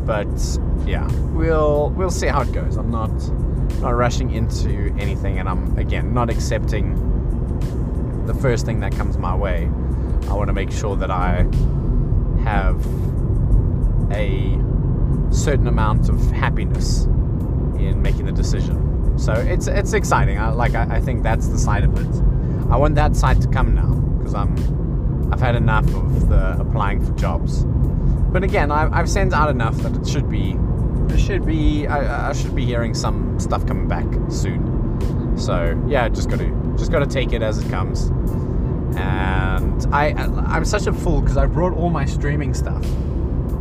But 0.05 0.27
yeah, 0.85 1.07
we'll 1.33 1.89
we'll 1.89 2.11
see 2.11 2.27
how 2.27 2.41
it 2.41 2.51
goes. 2.51 2.77
I'm 2.77 2.91
not 2.91 3.11
not 3.81 3.95
rushing 3.95 4.31
into 4.31 4.93
anything, 4.99 5.39
and 5.39 5.49
I'm 5.49 5.75
again 5.77 6.13
not 6.13 6.29
accepting 6.29 6.93
the 8.27 8.33
first 8.35 8.65
thing 8.65 8.79
that 8.81 8.91
comes 8.91 9.17
my 9.17 9.35
way. 9.35 9.65
I 10.29 10.33
want 10.33 10.49
to 10.49 10.53
make 10.53 10.71
sure 10.71 10.95
that 10.97 11.09
I 11.09 11.47
have 12.43 12.85
a 14.11 14.55
certain 15.33 15.67
amount 15.67 16.09
of 16.09 16.19
happiness 16.31 17.05
in 17.79 18.01
making 18.03 18.25
the 18.25 18.31
decision. 18.31 19.17
So 19.17 19.33
it's 19.33 19.65
it's 19.65 19.93
exciting. 19.93 20.37
I, 20.37 20.49
like 20.49 20.75
I, 20.75 20.97
I 20.97 21.01
think 21.01 21.23
that's 21.23 21.47
the 21.47 21.57
side 21.57 21.83
of 21.83 21.97
it. 21.97 22.71
I 22.71 22.77
want 22.77 22.93
that 22.95 23.15
side 23.15 23.41
to 23.41 23.47
come 23.47 23.73
now 23.73 23.98
because 24.29 24.35
I'm 24.35 25.33
I've 25.33 25.39
had 25.39 25.55
enough 25.55 25.85
of 25.93 26.29
the 26.29 26.59
applying 26.59 27.05
for 27.05 27.13
jobs. 27.13 27.63
but 28.31 28.43
again, 28.43 28.71
I, 28.71 28.89
I've 28.91 29.09
sent 29.09 29.33
out 29.33 29.49
enough 29.49 29.75
that 29.77 29.95
it 29.95 30.07
should 30.07 30.29
be, 30.29 30.57
it 31.13 31.19
should 31.19 31.45
be, 31.45 31.85
I, 31.85 32.29
I 32.29 32.33
should 32.33 32.55
be 32.55 32.65
hearing 32.65 32.95
some 32.95 33.39
stuff 33.39 33.65
coming 33.67 33.87
back 33.87 34.05
soon. 34.29 35.37
So 35.37 35.81
yeah, 35.87 36.09
just 36.09 36.29
gotta, 36.29 36.49
just 36.77 36.91
gotta 36.91 37.05
take 37.05 37.31
it 37.31 37.43
as 37.43 37.63
it 37.63 37.69
comes. 37.69 38.07
And 38.97 39.85
I, 39.93 40.13
I'm 40.47 40.65
such 40.65 40.87
a 40.87 40.93
fool 40.93 41.21
because 41.21 41.37
I 41.37 41.45
brought 41.45 41.77
all 41.77 41.91
my 41.91 42.05
streaming 42.05 42.55
stuff, 42.55 42.83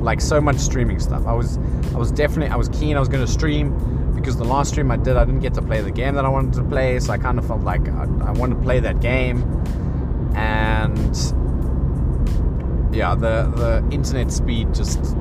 like 0.00 0.22
so 0.22 0.40
much 0.40 0.56
streaming 0.56 1.00
stuff. 1.00 1.26
I 1.26 1.34
was, 1.34 1.58
I 1.94 1.98
was 1.98 2.10
definitely, 2.10 2.48
I 2.48 2.56
was 2.56 2.70
keen. 2.70 2.96
I 2.96 3.00
was 3.00 3.10
gonna 3.10 3.26
stream 3.26 4.14
because 4.14 4.36
the 4.36 4.44
last 4.44 4.70
stream 4.70 4.90
I 4.90 4.96
did, 4.96 5.16
I 5.18 5.26
didn't 5.26 5.40
get 5.40 5.52
to 5.54 5.62
play 5.62 5.82
the 5.82 5.92
game 5.92 6.14
that 6.14 6.24
I 6.24 6.28
wanted 6.28 6.54
to 6.54 6.64
play, 6.64 6.98
so 6.98 7.12
I 7.12 7.18
kind 7.18 7.38
of 7.38 7.46
felt 7.46 7.60
like 7.60 7.86
I, 7.88 8.04
I 8.24 8.30
wanted 8.32 8.56
to 8.56 8.62
play 8.62 8.80
that 8.80 9.00
game. 9.00 9.44
And 10.34 11.16
yeah, 12.94 13.14
the 13.14 13.52
the 13.54 13.84
internet 13.90 14.32
speed 14.32 14.74
just 14.74 15.16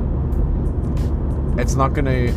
it's 1.58 1.76
not 1.76 1.94
gonna. 1.94 2.32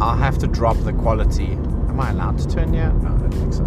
I'll 0.00 0.16
have 0.16 0.38
to 0.38 0.46
drop 0.46 0.76
the 0.78 0.92
quality. 0.92 1.52
Am 1.52 2.00
I 2.00 2.10
allowed 2.10 2.38
to 2.38 2.48
turn 2.48 2.72
yet? 2.72 2.94
No, 2.94 3.08
I 3.08 3.18
don't 3.18 3.32
think 3.32 3.52
so. 3.52 3.64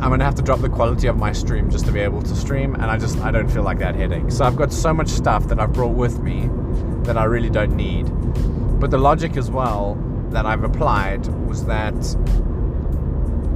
I'm 0.00 0.10
gonna 0.10 0.24
have 0.24 0.34
to 0.36 0.42
drop 0.42 0.60
the 0.60 0.68
quality 0.68 1.06
of 1.06 1.16
my 1.16 1.32
stream 1.32 1.70
just 1.70 1.86
to 1.86 1.92
be 1.92 2.00
able 2.00 2.22
to 2.22 2.34
stream, 2.34 2.74
and 2.74 2.84
I 2.84 2.98
just 2.98 3.18
I 3.18 3.30
don't 3.30 3.48
feel 3.48 3.62
like 3.62 3.78
that 3.78 3.94
headache. 3.94 4.30
So 4.30 4.44
I've 4.44 4.56
got 4.56 4.72
so 4.72 4.92
much 4.92 5.08
stuff 5.08 5.46
that 5.48 5.60
I've 5.60 5.72
brought 5.72 5.94
with 5.94 6.20
me 6.20 6.50
that 7.04 7.16
I 7.16 7.24
really 7.24 7.50
don't 7.50 7.76
need. 7.76 8.04
But 8.80 8.90
the 8.90 8.98
logic 8.98 9.36
as 9.36 9.50
well 9.50 9.96
that 10.30 10.46
I've 10.46 10.64
applied 10.64 11.26
was 11.46 11.66
that 11.66 11.94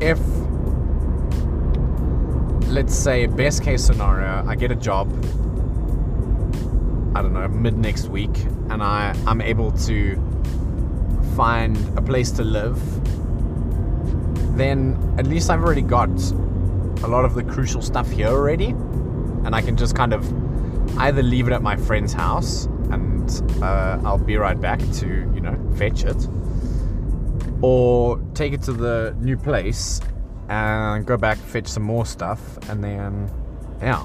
if 0.01 0.21
let's 2.75 2.93
say 2.93 3.27
best 3.27 3.63
case 3.63 3.85
scenario, 3.85 4.45
I 4.49 4.57
get 4.57 4.73
a 4.73 4.75
job 4.75 5.09
I 7.15 7.23
don't 7.23 7.33
know, 7.33 7.47
mid 7.47 7.79
next 7.79 8.09
week, 8.09 8.37
and 8.69 8.83
I, 8.83 9.15
I'm 9.29 9.41
able 9.41 9.71
to 9.87 10.17
find 11.37 11.77
a 11.97 12.03
place 12.03 12.33
to 12.33 12.43
live, 12.43 12.77
then 14.57 15.15
at 15.17 15.29
least 15.29 15.51
I've 15.51 15.63
already 15.63 15.83
got 15.83 16.09
a 16.09 17.07
lot 17.07 17.25
of 17.25 17.35
the 17.35 17.45
crucial 17.45 17.81
stuff 17.81 18.11
here 18.11 18.27
already, 18.27 18.71
and 19.45 19.55
I 19.55 19.63
can 19.63 19.77
just 19.77 19.95
kind 19.95 20.13
of 20.13 20.27
either 20.99 21.23
leave 21.23 21.47
it 21.47 21.53
at 21.53 21.63
my 21.63 21.77
friend's 21.77 22.13
house 22.13 22.65
and 22.91 23.31
uh, 23.63 24.01
I'll 24.05 24.19
be 24.19 24.37
right 24.37 24.61
back 24.61 24.81
to, 24.81 25.07
you 25.07 25.41
know, 25.41 25.57
fetch 25.77 26.03
it, 26.03 26.29
or 27.63 28.19
take 28.35 28.53
it 28.53 28.63
to 28.63 28.73
the 28.73 29.17
new 29.21 29.37
place 29.37 30.01
and 30.49 31.07
go 31.07 31.17
back, 31.17 31.39
fetch 31.39 31.67
some 31.67 31.83
more 31.83 32.07
stuff, 32.07 32.59
and 32.69 32.83
then, 32.83 33.31
yeah. 33.81 34.05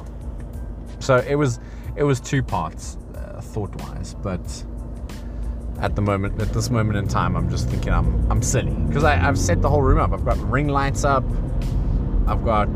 So 0.99 1.17
it 1.17 1.35
was 1.35 1.59
it 1.95 2.03
was 2.03 2.19
two 2.19 2.41
parts 2.41 2.97
uh, 3.15 3.41
thought 3.41 3.75
wise 3.81 4.15
but 4.23 4.63
at 5.81 5.95
the 5.95 6.01
moment 6.01 6.41
at 6.41 6.53
this 6.53 6.69
moment 6.69 6.97
in 6.97 7.07
time 7.07 7.35
i'm 7.35 7.49
just 7.49 7.67
thinking 7.69 7.91
i'm 7.91 8.31
i'm 8.31 8.41
silly. 8.41 8.71
Because 8.71 9.03
i've 9.03 9.37
set 9.37 9.61
the 9.61 9.69
whole 9.69 9.81
room 9.81 9.99
up. 9.99 10.13
I've 10.13 10.25
got 10.25 10.37
ring 10.49 10.67
lights 10.67 11.03
up. 11.03 11.23
I've 12.27 12.43
got 12.45 12.69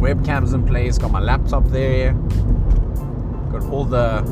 webcams 0.00 0.54
in 0.54 0.66
place. 0.66 0.98
Got 0.98 1.10
my 1.10 1.20
laptop 1.20 1.64
there. 1.66 2.12
Got 3.52 3.64
all 3.70 3.84
the 3.84 4.22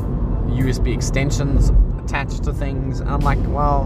usb 0.55 0.93
extensions 0.93 1.71
attached 2.03 2.43
to 2.43 2.53
things. 2.53 2.99
And 2.99 3.09
i'm 3.09 3.21
like 3.21 3.39
well 3.47 3.83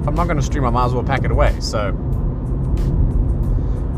if 0.00 0.08
i'm 0.08 0.14
not 0.14 0.24
going 0.24 0.36
to 0.38 0.42
stream 0.42 0.64
i 0.64 0.70
might 0.70 0.86
as 0.86 0.94
well 0.94 1.04
pack 1.04 1.24
it 1.24 1.30
away. 1.30 1.58
So 1.60 1.92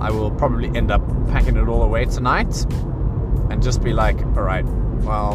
i 0.03 0.11
will 0.11 0.31
probably 0.33 0.69
end 0.77 0.91
up 0.91 1.03
packing 1.29 1.57
it 1.57 1.69
all 1.69 1.83
away 1.83 2.05
tonight 2.05 2.67
and 3.53 3.63
just 3.63 3.83
be 3.83 3.93
like, 3.93 4.19
all 4.35 4.43
right, 4.43 4.65
well, 5.05 5.35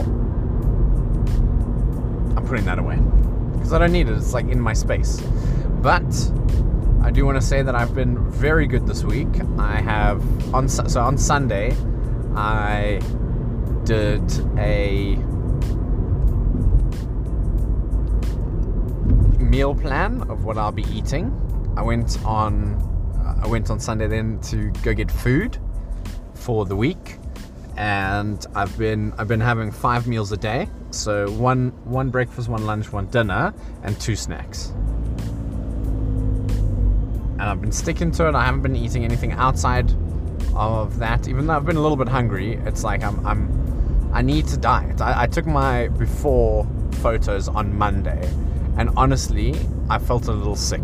I'm 2.36 2.43
putting 2.47 2.65
that 2.65 2.80
away 2.80 2.97
because 3.53 3.71
I 3.73 3.77
don't 3.77 3.91
need 3.91 4.10
it. 4.10 4.17
It's 4.17 4.34
like 4.34 4.47
in 4.47 4.60
my 4.60 4.73
space. 4.73 5.21
But 5.82 6.32
I 7.03 7.12
do 7.12 7.25
want 7.25 7.39
to 7.39 7.45
say 7.45 7.62
that 7.62 7.75
I've 7.75 7.93
been 7.93 8.17
very 8.32 8.65
good 8.65 8.88
this 8.88 9.03
week. 9.03 9.27
I 9.60 9.82
have 9.82 10.21
on 10.53 10.67
so 10.67 10.99
on 10.99 11.17
Sunday, 11.17 11.75
I 12.36 12.99
did 13.84 14.23
a 14.58 15.15
meal 19.39 19.75
plan 19.75 20.23
of 20.23 20.43
what 20.43 20.58
I'll 20.58 20.71
be 20.71 20.86
eating. 20.91 21.32
I 21.77 21.84
went 21.84 22.23
on 22.25 22.96
I 23.41 23.47
went 23.47 23.69
on 23.69 23.80
Sunday 23.80 24.08
then 24.08 24.39
to 24.41 24.71
go 24.84 24.93
get 24.93 25.12
food 25.12 25.58
for 26.34 26.65
the 26.65 26.76
week 26.76 27.17
and 27.78 28.43
I've 28.56 28.76
been 28.78 29.13
I've 29.17 29.28
been 29.28 29.39
having 29.39 29.71
five 29.71 30.08
meals 30.08 30.32
a 30.32 30.38
day. 30.38 30.67
So 30.91 31.30
one 31.32 31.69
one 31.86 32.10
breakfast, 32.10 32.50
one 32.50 32.65
lunch, 32.65 32.91
one 32.91 33.06
dinner, 33.08 33.54
and 33.84 34.00
two 34.02 34.15
snacks. 34.15 34.73
And 37.39 37.43
I've 37.43 37.62
been 37.62 37.71
sticking 37.71 38.12
to 38.13 38.28
it. 38.28 38.36
I 38.36 38.43
haven't 38.45 38.63
been 38.63 38.76
eating 38.76 39.06
anything 39.06 39.34
outside 39.34 39.93
of 40.56 40.97
that. 40.97 41.28
Even 41.28 41.45
though 41.45 41.56
I've 41.56 41.65
been 41.65 41.78
a 41.78 41.82
little 41.82 41.97
bit 41.97 42.08
hungry, 42.08 42.56
it's 42.65 42.84
like 42.84 43.04
I'm 43.04 43.26
I'm 43.26 44.10
I 44.12 44.23
need 44.23 44.47
to 44.47 44.58
diet. 44.58 45.00
I, 45.00 45.23
I 45.23 45.28
took 45.28 45.45
my 45.45 45.89
before 45.89 46.67
photos 46.93 47.47
on 47.47 47.78
Monday, 47.78 48.28
and 48.78 48.89
honestly, 48.97 49.54
I 49.88 50.00
felt 50.00 50.28
a 50.28 50.32
little 50.32 50.56
sick 50.56 50.82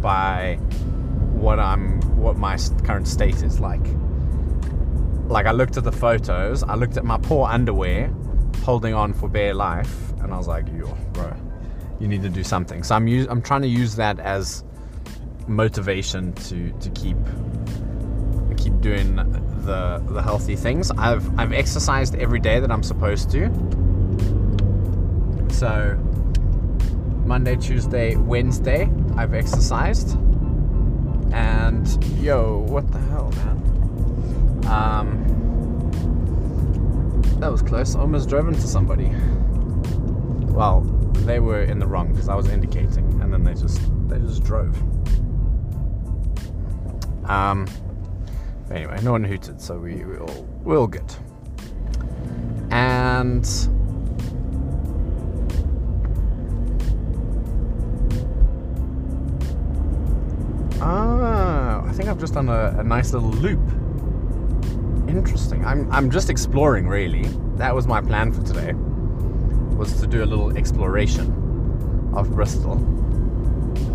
by 0.00 0.58
what 1.44 1.60
I'm 1.60 2.00
what 2.16 2.36
my 2.36 2.56
current 2.84 3.06
state 3.06 3.42
is 3.42 3.60
like 3.60 3.86
like 5.26 5.46
I 5.46 5.52
looked 5.52 5.76
at 5.76 5.84
the 5.84 5.92
photos, 5.92 6.62
I 6.62 6.74
looked 6.74 6.96
at 6.96 7.04
my 7.04 7.18
poor 7.18 7.46
underwear 7.46 8.12
holding 8.62 8.94
on 8.94 9.12
for 9.12 9.28
bare 9.28 9.54
life, 9.54 10.12
and 10.20 10.32
I 10.32 10.38
was 10.38 10.48
like, 10.48 10.66
yo, 10.68 10.86
bro, 11.12 11.34
you 12.00 12.08
need 12.08 12.22
to 12.22 12.28
do 12.28 12.42
something. 12.42 12.82
So 12.82 12.94
I'm 12.94 13.06
I'm 13.28 13.42
trying 13.42 13.62
to 13.62 13.68
use 13.68 13.96
that 13.96 14.18
as 14.20 14.64
motivation 15.46 16.32
to 16.32 16.72
to 16.72 16.90
keep 16.90 17.16
keep 18.56 18.80
doing 18.80 19.16
the 19.16 20.02
the 20.08 20.22
healthy 20.22 20.56
things. 20.56 20.90
I've 20.92 21.38
I've 21.38 21.52
exercised 21.52 22.14
every 22.16 22.40
day 22.40 22.60
that 22.60 22.70
I'm 22.70 22.82
supposed 22.82 23.30
to. 23.32 23.48
So 25.50 25.96
Monday, 27.24 27.56
Tuesday, 27.56 28.16
Wednesday, 28.16 28.90
I've 29.16 29.34
exercised. 29.34 30.18
And 31.34 32.04
yo, 32.22 32.60
what 32.68 32.90
the 32.92 32.98
hell, 32.98 33.30
man? 33.32 33.56
Um, 34.68 35.90
that 37.40 37.50
was 37.50 37.60
close. 37.60 37.96
Almost 37.96 38.28
drove 38.28 38.46
into 38.46 38.60
somebody. 38.60 39.10
Well, 40.52 40.82
they 41.26 41.40
were 41.40 41.62
in 41.62 41.80
the 41.80 41.86
wrong 41.88 42.12
because 42.12 42.28
I 42.28 42.36
was 42.36 42.48
indicating, 42.48 43.20
and 43.20 43.32
then 43.32 43.42
they 43.42 43.54
just 43.54 43.80
they 44.08 44.18
just 44.18 44.44
drove. 44.44 44.80
Um. 47.28 47.66
Anyway, 48.70 48.98
no 49.02 49.10
one 49.12 49.24
hooted, 49.24 49.60
so 49.60 49.76
we, 49.76 50.04
we 50.04 50.16
all 50.18 50.46
we're 50.62 50.78
all 50.78 50.86
good. 50.86 51.12
And 52.70 53.44
ah, 60.84 61.82
I 61.84 61.92
think 61.92 62.08
I've 62.08 62.18
just 62.18 62.34
done 62.34 62.48
a, 62.48 62.76
a 62.78 62.84
nice 62.84 63.12
little 63.12 63.30
loop. 63.30 63.60
Interesting. 65.08 65.64
I'm 65.64 65.90
I'm 65.90 66.10
just 66.10 66.30
exploring 66.30 66.86
really. 66.88 67.24
That 67.56 67.74
was 67.74 67.86
my 67.86 68.00
plan 68.00 68.32
for 68.32 68.42
today. 68.42 68.72
Was 69.76 70.00
to 70.00 70.06
do 70.06 70.22
a 70.22 70.26
little 70.26 70.56
exploration 70.56 72.12
of 72.14 72.32
Bristol 72.32 72.74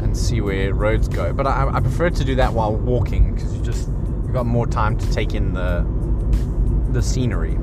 and 0.02 0.18
see 0.18 0.42
where 0.42 0.74
roads 0.74 1.08
go. 1.08 1.32
But 1.34 1.48
I, 1.48 1.70
I 1.72 1.80
prefer 1.80 2.10
to 2.10 2.24
do 2.24 2.36
that 2.36 2.54
while 2.54 2.76
walking 2.76 3.34
because 3.34 3.54
you 3.56 3.62
just 3.62 3.88
you've 4.24 4.34
got 4.34 4.46
more 4.46 4.68
time 4.68 4.98
to 4.98 5.12
take 5.12 5.34
in 5.34 5.54
the 5.54 5.86
the 6.92 7.02
scenery. 7.02 7.58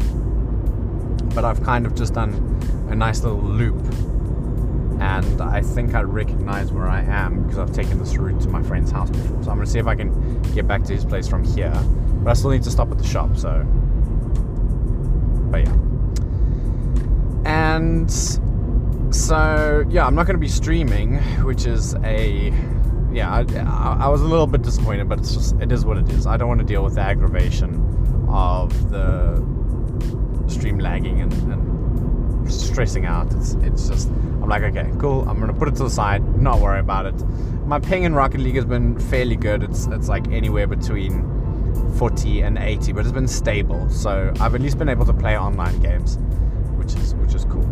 But 1.34 1.44
I've 1.44 1.62
kind 1.62 1.86
of 1.86 1.94
just 1.94 2.14
done 2.14 2.32
a 2.88 2.94
nice 2.94 3.22
little 3.22 3.42
loop 3.42 3.76
and 5.06 5.40
I 5.40 5.60
think 5.60 5.94
I 5.94 6.02
recognize 6.02 6.72
where 6.72 6.88
I 6.88 7.00
am 7.00 7.44
because 7.44 7.58
I've 7.58 7.72
taken 7.72 8.00
this 8.00 8.16
route 8.16 8.40
to 8.40 8.48
my 8.48 8.60
friend's 8.60 8.90
house 8.90 9.08
before. 9.08 9.40
So 9.44 9.50
I'm 9.50 9.56
gonna 9.56 9.66
see 9.66 9.78
if 9.78 9.86
I 9.86 9.94
can 9.94 10.42
get 10.52 10.66
back 10.66 10.82
to 10.84 10.92
his 10.92 11.04
place 11.04 11.28
from 11.28 11.44
here. 11.44 11.72
But 12.24 12.30
I 12.30 12.32
still 12.34 12.50
need 12.50 12.64
to 12.64 12.72
stop 12.72 12.90
at 12.90 12.98
the 12.98 13.06
shop, 13.06 13.36
so. 13.36 13.62
But 15.52 15.64
yeah. 15.64 15.76
And 17.44 18.10
so, 19.14 19.84
yeah, 19.88 20.06
I'm 20.06 20.16
not 20.16 20.26
gonna 20.26 20.38
be 20.38 20.48
streaming, 20.48 21.18
which 21.44 21.66
is 21.66 21.94
a. 22.02 22.52
Yeah, 23.12 23.32
I, 23.32 24.06
I 24.06 24.08
was 24.08 24.22
a 24.22 24.26
little 24.26 24.48
bit 24.48 24.62
disappointed, 24.62 25.08
but 25.08 25.20
it's 25.20 25.32
just, 25.32 25.54
it 25.60 25.70
is 25.70 25.84
what 25.84 25.98
it 25.98 26.08
is. 26.10 26.26
I 26.26 26.36
don't 26.36 26.48
want 26.48 26.60
to 26.60 26.66
deal 26.66 26.82
with 26.82 26.96
the 26.96 27.00
aggravation 27.00 28.26
of 28.28 28.90
the 28.90 29.36
stream 30.48 30.80
lagging 30.80 31.20
and, 31.20 31.32
and 31.52 32.52
stressing 32.52 33.06
out. 33.06 33.32
It's, 33.32 33.52
it's 33.54 33.88
just, 33.88 34.10
I'm 34.42 34.48
like, 34.48 34.62
okay, 34.62 34.90
cool. 34.98 35.28
I'm 35.28 35.40
gonna 35.40 35.52
put 35.52 35.68
it 35.68 35.76
to 35.76 35.84
the 35.84 35.90
side, 35.90 36.22
not 36.40 36.60
worry 36.60 36.80
about 36.80 37.06
it. 37.06 37.14
My 37.66 37.80
ping 37.80 38.04
in 38.04 38.14
Rocket 38.14 38.40
League 38.40 38.56
has 38.56 38.64
been 38.64 38.98
fairly 38.98 39.36
good. 39.36 39.62
It's 39.62 39.86
it's 39.86 40.08
like 40.08 40.28
anywhere 40.28 40.66
between 40.66 41.94
40 41.98 42.42
and 42.42 42.58
80, 42.58 42.92
but 42.92 43.00
it's 43.00 43.12
been 43.12 43.28
stable. 43.28 43.88
So 43.90 44.32
I've 44.40 44.54
at 44.54 44.60
least 44.60 44.78
been 44.78 44.88
able 44.88 45.06
to 45.06 45.14
play 45.14 45.38
online 45.38 45.78
games, 45.80 46.18
which 46.76 46.94
is 46.94 47.14
which 47.16 47.34
is 47.34 47.44
cool. 47.44 47.66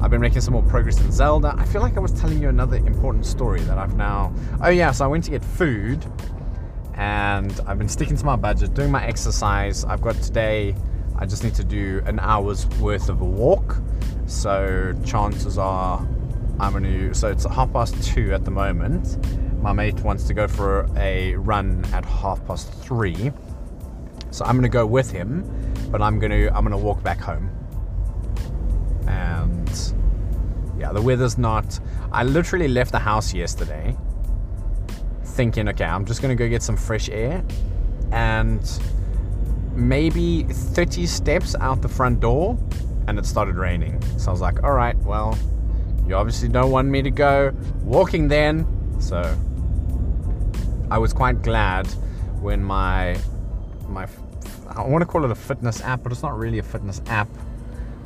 I've 0.00 0.10
been 0.10 0.20
making 0.20 0.42
some 0.42 0.52
more 0.52 0.62
progress 0.62 1.00
in 1.00 1.10
Zelda. 1.10 1.54
I 1.58 1.64
feel 1.64 1.80
like 1.80 1.96
I 1.96 2.00
was 2.00 2.12
telling 2.12 2.40
you 2.40 2.48
another 2.48 2.76
important 2.76 3.24
story 3.24 3.60
that 3.62 3.78
I've 3.78 3.96
now. 3.96 4.32
Oh, 4.62 4.68
yeah, 4.68 4.92
so 4.92 5.04
I 5.04 5.08
went 5.08 5.24
to 5.24 5.30
get 5.30 5.44
food 5.44 6.04
and 6.94 7.58
I've 7.66 7.78
been 7.78 7.88
sticking 7.88 8.16
to 8.16 8.24
my 8.24 8.36
budget, 8.36 8.74
doing 8.74 8.90
my 8.90 9.04
exercise. 9.04 9.84
I've 9.84 10.02
got 10.02 10.14
today, 10.16 10.74
I 11.16 11.26
just 11.26 11.44
need 11.44 11.54
to 11.54 11.64
do 11.64 12.02
an 12.06 12.20
hour's 12.20 12.66
worth 12.78 13.08
of 13.08 13.20
a 13.20 13.24
walk. 13.24 13.78
So 14.26 14.94
chances 15.04 15.58
are 15.58 16.06
I'm 16.58 16.72
going 16.72 16.84
to. 16.84 17.14
So 17.14 17.28
it's 17.28 17.44
half 17.44 17.72
past 17.72 18.02
two 18.02 18.32
at 18.32 18.44
the 18.44 18.50
moment. 18.50 19.18
My 19.62 19.72
mate 19.72 20.00
wants 20.00 20.24
to 20.24 20.34
go 20.34 20.48
for 20.48 20.88
a 20.96 21.34
run 21.36 21.84
at 21.92 22.04
half 22.04 22.44
past 22.46 22.72
three. 22.72 23.32
So 24.30 24.44
I'm 24.44 24.52
going 24.52 24.62
to 24.62 24.68
go 24.68 24.86
with 24.86 25.10
him, 25.10 25.44
but 25.90 26.00
I'm 26.02 26.18
going 26.18 26.30
to 26.30 26.48
I'm 26.48 26.64
going 26.64 26.78
to 26.78 26.84
walk 26.84 27.02
back 27.02 27.18
home. 27.18 27.50
And 29.06 29.94
yeah, 30.78 30.92
the 30.92 31.02
weather's 31.02 31.36
not. 31.36 31.78
I 32.12 32.24
literally 32.24 32.68
left 32.68 32.92
the 32.92 32.98
house 32.98 33.34
yesterday 33.34 33.96
thinking, 35.22 35.68
okay, 35.68 35.84
I'm 35.84 36.06
just 36.06 36.22
going 36.22 36.36
to 36.36 36.42
go 36.42 36.48
get 36.48 36.62
some 36.62 36.76
fresh 36.76 37.10
air. 37.10 37.44
And 38.12 38.62
maybe 39.74 40.44
30 40.44 41.06
steps 41.06 41.54
out 41.56 41.82
the 41.82 41.88
front 41.88 42.20
door, 42.20 42.58
and 43.08 43.18
it 43.18 43.26
started 43.26 43.56
raining. 43.56 44.00
So 44.18 44.28
I 44.28 44.32
was 44.32 44.40
like, 44.40 44.62
all 44.62 44.72
right, 44.72 44.96
well, 44.98 45.38
you 46.06 46.14
obviously 46.14 46.48
don't 46.48 46.70
want 46.70 46.88
me 46.88 47.02
to 47.02 47.10
go 47.10 47.52
walking 47.82 48.28
then. 48.28 48.66
So 49.00 49.36
I 50.90 50.98
was 50.98 51.12
quite 51.12 51.42
glad 51.42 51.86
when 52.40 52.62
my 52.62 53.18
my 53.88 54.06
I 54.68 54.82
want 54.82 55.02
to 55.02 55.06
call 55.06 55.24
it 55.24 55.30
a 55.30 55.34
fitness 55.34 55.80
app, 55.80 56.02
but 56.02 56.12
it's 56.12 56.22
not 56.22 56.36
really 56.36 56.58
a 56.58 56.62
fitness 56.62 57.00
app, 57.06 57.28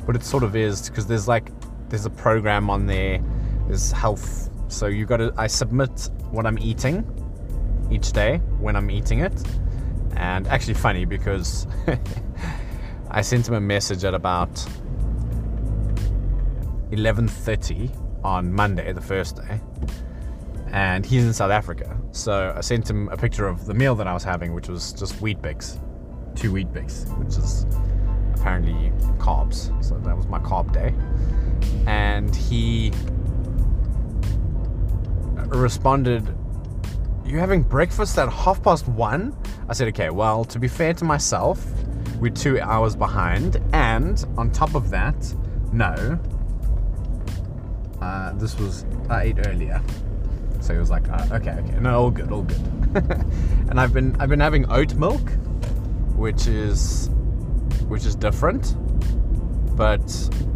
but 0.05 0.15
it 0.15 0.23
sort 0.23 0.43
of 0.43 0.55
is 0.55 0.89
because 0.89 1.05
there's 1.05 1.27
like 1.27 1.51
there's 1.89 2.05
a 2.05 2.09
program 2.09 2.69
on 2.69 2.87
there. 2.87 3.21
There's 3.67 3.91
health, 3.91 4.49
so 4.67 4.87
you 4.87 5.05
got 5.05 5.17
to 5.17 5.33
I 5.37 5.47
submit 5.47 6.09
what 6.31 6.45
I'm 6.45 6.57
eating 6.59 7.05
each 7.91 8.13
day 8.13 8.37
when 8.59 8.75
I'm 8.75 8.89
eating 8.89 9.19
it, 9.19 9.33
and 10.15 10.47
actually 10.47 10.75
funny 10.75 11.05
because 11.05 11.67
I 13.11 13.21
sent 13.21 13.47
him 13.47 13.53
a 13.53 13.61
message 13.61 14.03
at 14.05 14.13
about 14.13 14.65
11:30 16.91 17.89
on 18.23 18.53
Monday, 18.53 18.93
the 18.93 19.01
first 19.01 19.37
day, 19.37 19.59
and 20.71 21.05
he's 21.05 21.25
in 21.25 21.33
South 21.33 21.51
Africa. 21.51 21.97
So 22.11 22.53
I 22.55 22.61
sent 22.61 22.89
him 22.89 23.09
a 23.09 23.17
picture 23.17 23.47
of 23.47 23.65
the 23.65 23.73
meal 23.73 23.95
that 23.95 24.07
I 24.07 24.13
was 24.13 24.23
having, 24.23 24.53
which 24.53 24.67
was 24.67 24.93
just 24.93 25.21
Weet-Bix, 25.21 25.79
two 26.35 26.51
Weet-Bix, 26.51 27.17
which 27.17 27.37
is 27.37 27.65
apparently 28.35 28.91
carbs. 29.17 29.71
So 29.83 29.97
that 29.99 30.15
was 30.15 30.27
my 30.27 30.39
carb 30.39 30.71
day, 30.71 30.93
and 31.87 32.35
he 32.35 32.91
responded, 35.47 36.35
"You're 37.25 37.39
having 37.39 37.63
breakfast 37.63 38.17
at 38.17 38.29
half 38.31 38.61
past 38.61 38.87
one?" 38.87 39.33
I 39.67 39.73
said, 39.73 39.87
"Okay, 39.89 40.09
well, 40.09 40.43
to 40.45 40.59
be 40.59 40.67
fair 40.67 40.93
to 40.93 41.05
myself." 41.05 41.65
We're 42.19 42.29
two 42.29 42.59
hours 42.61 42.95
behind, 42.95 43.59
and 43.73 44.23
on 44.37 44.51
top 44.51 44.75
of 44.75 44.91
that, 44.91 45.33
no, 45.73 46.19
uh, 48.11 48.33
this 48.33 48.57
was 48.59 48.85
I 49.09 49.23
ate 49.23 49.47
earlier, 49.47 49.81
so 50.59 50.73
he 50.73 50.79
was 50.79 50.89
like, 50.89 51.07
uh, 51.09 51.27
okay, 51.31 51.51
okay, 51.51 51.79
no, 51.79 51.97
all 51.97 52.11
good, 52.11 52.29
all 52.31 52.43
good. 52.43 52.61
and 53.69 53.79
I've 53.79 53.93
been 53.93 54.15
I've 54.19 54.27
been 54.27 54.41
having 54.41 54.69
oat 54.69 54.93
milk, 54.95 55.21
which 56.15 56.45
is 56.45 57.09
which 57.87 58.05
is 58.05 58.15
different, 58.15 58.75
but 59.77 60.03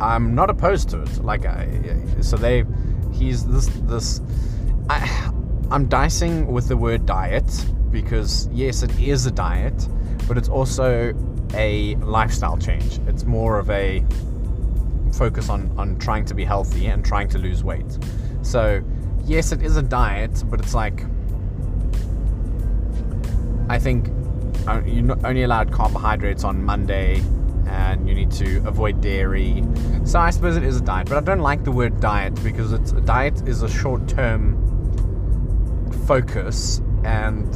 I'm 0.02 0.36
not 0.36 0.50
opposed 0.50 0.90
to 0.90 1.02
it. 1.02 1.24
Like, 1.24 1.46
I, 1.46 1.70
so 2.20 2.36
they, 2.36 2.66
he's 3.14 3.46
this 3.46 3.68
this. 3.84 4.22
I, 4.90 5.32
I'm 5.72 5.88
dicing 5.88 6.48
with 6.48 6.68
the 6.68 6.76
word 6.76 7.06
diet 7.06 7.50
because 7.90 8.50
yes, 8.52 8.84
it 8.84 9.00
is 9.00 9.26
a 9.28 9.32
diet, 9.32 9.88
but 10.28 10.38
it's 10.38 10.50
also 10.50 11.14
a 11.54 11.96
lifestyle 11.96 12.58
change. 12.58 13.00
It's 13.08 13.24
more 13.24 13.60
of 13.60 13.70
a 13.70 14.04
focus 15.18 15.50
on 15.50 15.72
on 15.78 15.98
trying 15.98 16.26
to 16.26 16.34
be 16.34 16.44
healthy 16.44 16.88
and 16.88 17.04
trying 17.04 17.28
to 17.30 17.38
lose 17.38 17.64
weight. 17.64 17.98
So, 18.42 18.84
yes, 19.26 19.52
it 19.52 19.62
is 19.62 19.78
a 19.78 19.82
diet, 19.82 20.44
but 20.50 20.60
it's 20.60 20.74
like 20.74 21.04
I 23.68 23.80
think 23.80 24.10
uh, 24.68 24.82
you're 24.86 25.26
only 25.26 25.44
allowed 25.44 25.72
carbohydrates 25.72 26.44
on 26.44 26.64
Monday 26.64 27.24
and 27.68 28.08
you 28.08 28.14
need 28.14 28.32
to 28.32 28.58
avoid 28.68 29.02
dairy. 29.02 29.64
So 30.04 30.20
I 30.20 30.30
suppose 30.30 30.56
it 30.56 30.64
is 30.64 30.78
a 30.78 30.82
diet, 30.82 31.10
but 31.10 31.18
I 31.18 31.22
don't 31.22 31.40
like 31.40 31.64
the 31.64 31.72
word 31.72 32.00
diet 32.00 32.36
because 32.44 32.74
it's 32.74 32.92
a 32.92 33.02
diet 33.02 33.48
is 33.48 33.64
a 33.64 33.70
short-term 33.70 34.62
focus 36.06 36.82
and 37.04 37.48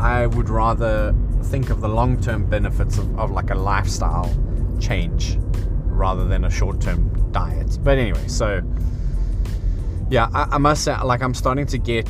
I 0.00 0.26
would 0.26 0.50
rather 0.50 1.14
think 1.44 1.70
of 1.70 1.80
the 1.80 1.88
long-term 1.88 2.46
benefits 2.46 2.98
of, 2.98 3.18
of 3.18 3.30
like 3.30 3.50
a 3.50 3.54
lifestyle 3.54 4.30
change 4.78 5.38
rather 5.98 6.24
than 6.26 6.44
a 6.44 6.50
short 6.50 6.80
term 6.80 7.30
diet. 7.32 7.78
But 7.82 7.98
anyway, 7.98 8.26
so 8.28 8.62
yeah, 10.10 10.30
I, 10.32 10.54
I, 10.54 10.58
must 10.58 10.84
say, 10.84 10.96
like, 11.02 11.22
I'm 11.22 11.34
starting 11.34 11.66
to 11.66 11.78
get, 11.78 12.08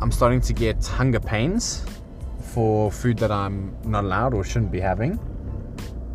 I'm 0.00 0.10
starting 0.10 0.40
to 0.42 0.52
get 0.52 0.86
hunger 0.86 1.20
pains 1.20 1.84
for 2.40 2.90
food 2.90 3.18
that 3.18 3.30
I'm 3.30 3.76
not 3.84 4.04
allowed 4.04 4.32
or 4.32 4.44
shouldn't 4.44 4.72
be 4.72 4.80
having, 4.80 5.18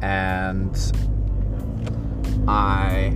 and 0.01 0.75
I 2.47 3.15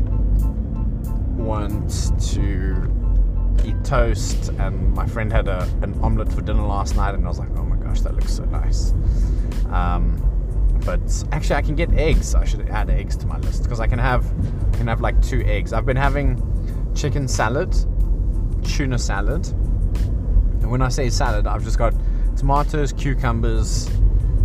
want 1.37 1.89
to 2.33 2.93
eat 3.65 3.83
toast. 3.83 4.49
And 4.59 4.93
my 4.93 5.07
friend 5.07 5.31
had 5.31 5.47
a, 5.47 5.63
an 5.81 5.99
omelette 6.03 6.31
for 6.31 6.41
dinner 6.41 6.61
last 6.61 6.95
night, 6.95 7.15
and 7.15 7.25
I 7.25 7.27
was 7.27 7.39
like, 7.39 7.49
oh 7.57 7.63
my 7.63 7.77
gosh, 7.77 8.01
that 8.01 8.13
looks 8.13 8.33
so 8.33 8.45
nice. 8.45 8.93
Um, 9.71 10.36
but 10.87 11.01
actually 11.33 11.57
I 11.57 11.61
can 11.61 11.75
get 11.75 11.93
eggs. 11.95 12.33
I 12.33 12.45
should 12.45 12.69
add 12.69 12.89
eggs 12.89 13.17
to 13.17 13.27
my 13.27 13.37
list 13.39 13.63
because 13.63 13.81
I 13.81 13.87
can 13.87 13.99
have 13.99 14.25
I 14.73 14.77
can 14.77 14.87
have 14.87 15.01
like 15.01 15.21
two 15.21 15.41
eggs. 15.41 15.73
I've 15.73 15.85
been 15.85 15.97
having 15.97 16.41
chicken 16.95 17.27
salad, 17.27 17.75
tuna 18.63 18.97
salad, 18.97 19.45
and 20.61 20.71
when 20.71 20.81
I 20.81 20.87
say 20.87 21.09
salad, 21.09 21.45
I've 21.45 21.65
just 21.65 21.77
got 21.77 21.93
tomatoes, 22.37 22.93
cucumbers, 22.93 23.89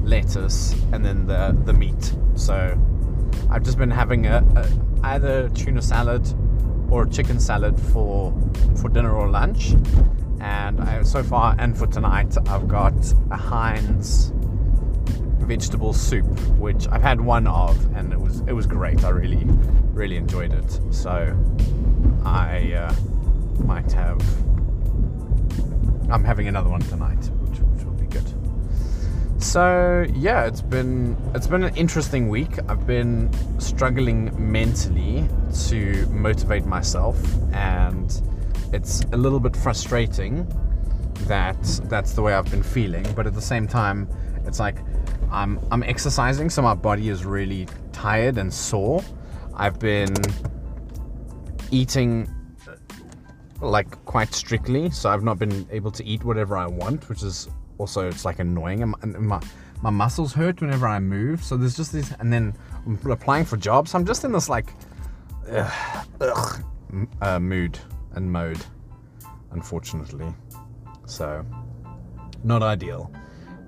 lettuce, 0.03 0.73
and 0.93 1.05
then 1.05 1.27
the 1.29 1.57
the 1.65 1.73
meat. 1.73 2.13
So 2.35 2.77
I've 3.49 3.63
just 3.63 3.79
been 3.79 3.93
having 3.93 4.27
a, 4.27 4.45
a 4.57 5.07
either 5.07 5.49
tuna 5.51 5.81
salad 5.81 6.27
or 6.91 7.07
chicken 7.07 7.39
salad 7.39 7.81
for 7.93 8.35
for 8.81 8.89
dinner 8.89 9.13
or 9.13 9.31
lunch. 9.31 9.75
And 10.41 10.81
I, 10.81 11.05
so 11.05 11.23
far, 11.23 11.55
and 11.61 11.79
for 11.79 11.87
tonight, 11.87 12.37
I've 12.49 12.67
got 12.67 12.95
a 13.31 13.37
Heinz 13.37 14.33
vegetable 15.53 15.93
soup, 15.93 16.25
which 16.57 16.88
I've 16.88 17.03
had 17.03 17.21
one 17.21 17.47
of, 17.47 17.77
and 17.95 18.11
it 18.11 18.19
was 18.19 18.41
it 18.47 18.55
was 18.55 18.67
great. 18.67 19.05
I 19.05 19.11
really 19.11 19.45
really 19.93 20.17
enjoyed 20.17 20.55
it. 20.55 20.81
So 20.91 21.12
I 22.25 22.73
uh, 22.73 22.95
might 23.62 23.93
have. 23.93 24.19
I'm 26.11 26.25
having 26.25 26.49
another 26.49 26.71
one 26.71 26.81
tonight, 26.81 27.23
which, 27.43 27.59
which 27.59 27.85
will 27.85 27.93
be 27.93 28.07
good. 28.07 28.25
So 29.43 30.07
yeah, 30.15 30.47
it's 30.47 30.62
been 30.62 31.19
it's 31.35 31.47
been 31.47 31.65
an 31.65 31.77
interesting 31.77 32.31
week. 32.31 32.55
I've 32.71 32.87
been 32.87 33.31
struggling 33.61 34.21
mentally 34.38 35.29
to 35.67 36.07
motivate 36.07 36.65
myself, 36.65 37.19
and 37.53 38.09
it's 38.73 39.03
a 39.12 39.19
little 39.19 39.41
bit 39.41 39.55
frustrating 39.55 40.47
that 41.27 41.62
that's 41.91 42.15
the 42.15 42.23
way 42.23 42.33
I've 42.33 42.51
been 42.51 42.62
feeling. 42.62 43.07
But 43.15 43.27
at 43.27 43.35
the 43.35 43.47
same 43.53 43.69
time, 43.69 44.09
it's 44.47 44.59
like 44.59 44.79
I'm 45.33 45.59
I'm 45.71 45.83
exercising, 45.83 46.51
so 46.51 46.62
my 46.62 46.75
body 46.75 47.09
is 47.09 47.25
really 47.25 47.66
tired 47.92 48.38
and 48.38 48.53
sore. 48.53 49.03
I've 49.55 49.79
been 49.79 50.14
eating 51.71 52.29
like 53.61 54.04
quite 54.04 54.35
strictly, 54.35 54.90
so 54.90 55.09
I've 55.09 55.23
not 55.23 55.38
been 55.38 55.67
able 55.71 55.90
to 55.92 56.04
eat 56.04 56.25
whatever 56.25 56.57
I 56.57 56.67
want, 56.67 57.09
which 57.09 57.23
is 57.23 57.48
also 57.79 58.09
it's 58.09 58.25
like 58.25 58.40
annoying. 58.40 58.83
And 58.83 59.19
my 59.19 59.40
my 59.81 59.90
muscles 59.90 60.33
hurt 60.33 60.61
whenever 60.61 60.87
I 60.87 60.98
move, 60.98 61.42
so 61.42 61.57
there's 61.57 61.77
just 61.77 61.92
this. 61.92 62.13
And 62.21 62.33
then 62.33 62.54
I'm 62.87 62.98
applying 63.11 63.46
for 63.46 63.57
jobs. 63.57 63.94
I'm 63.94 64.04
just 64.04 64.25
in 64.25 64.33
this 64.33 64.48
like 64.48 64.75
ugh, 65.50 66.07
ugh, 66.21 66.65
uh, 67.23 67.38
mood 67.38 67.79
and 68.15 68.31
mode, 68.31 68.63
unfortunately. 69.52 70.33
So 71.07 71.44
not 72.44 72.63
ideal. 72.63 73.11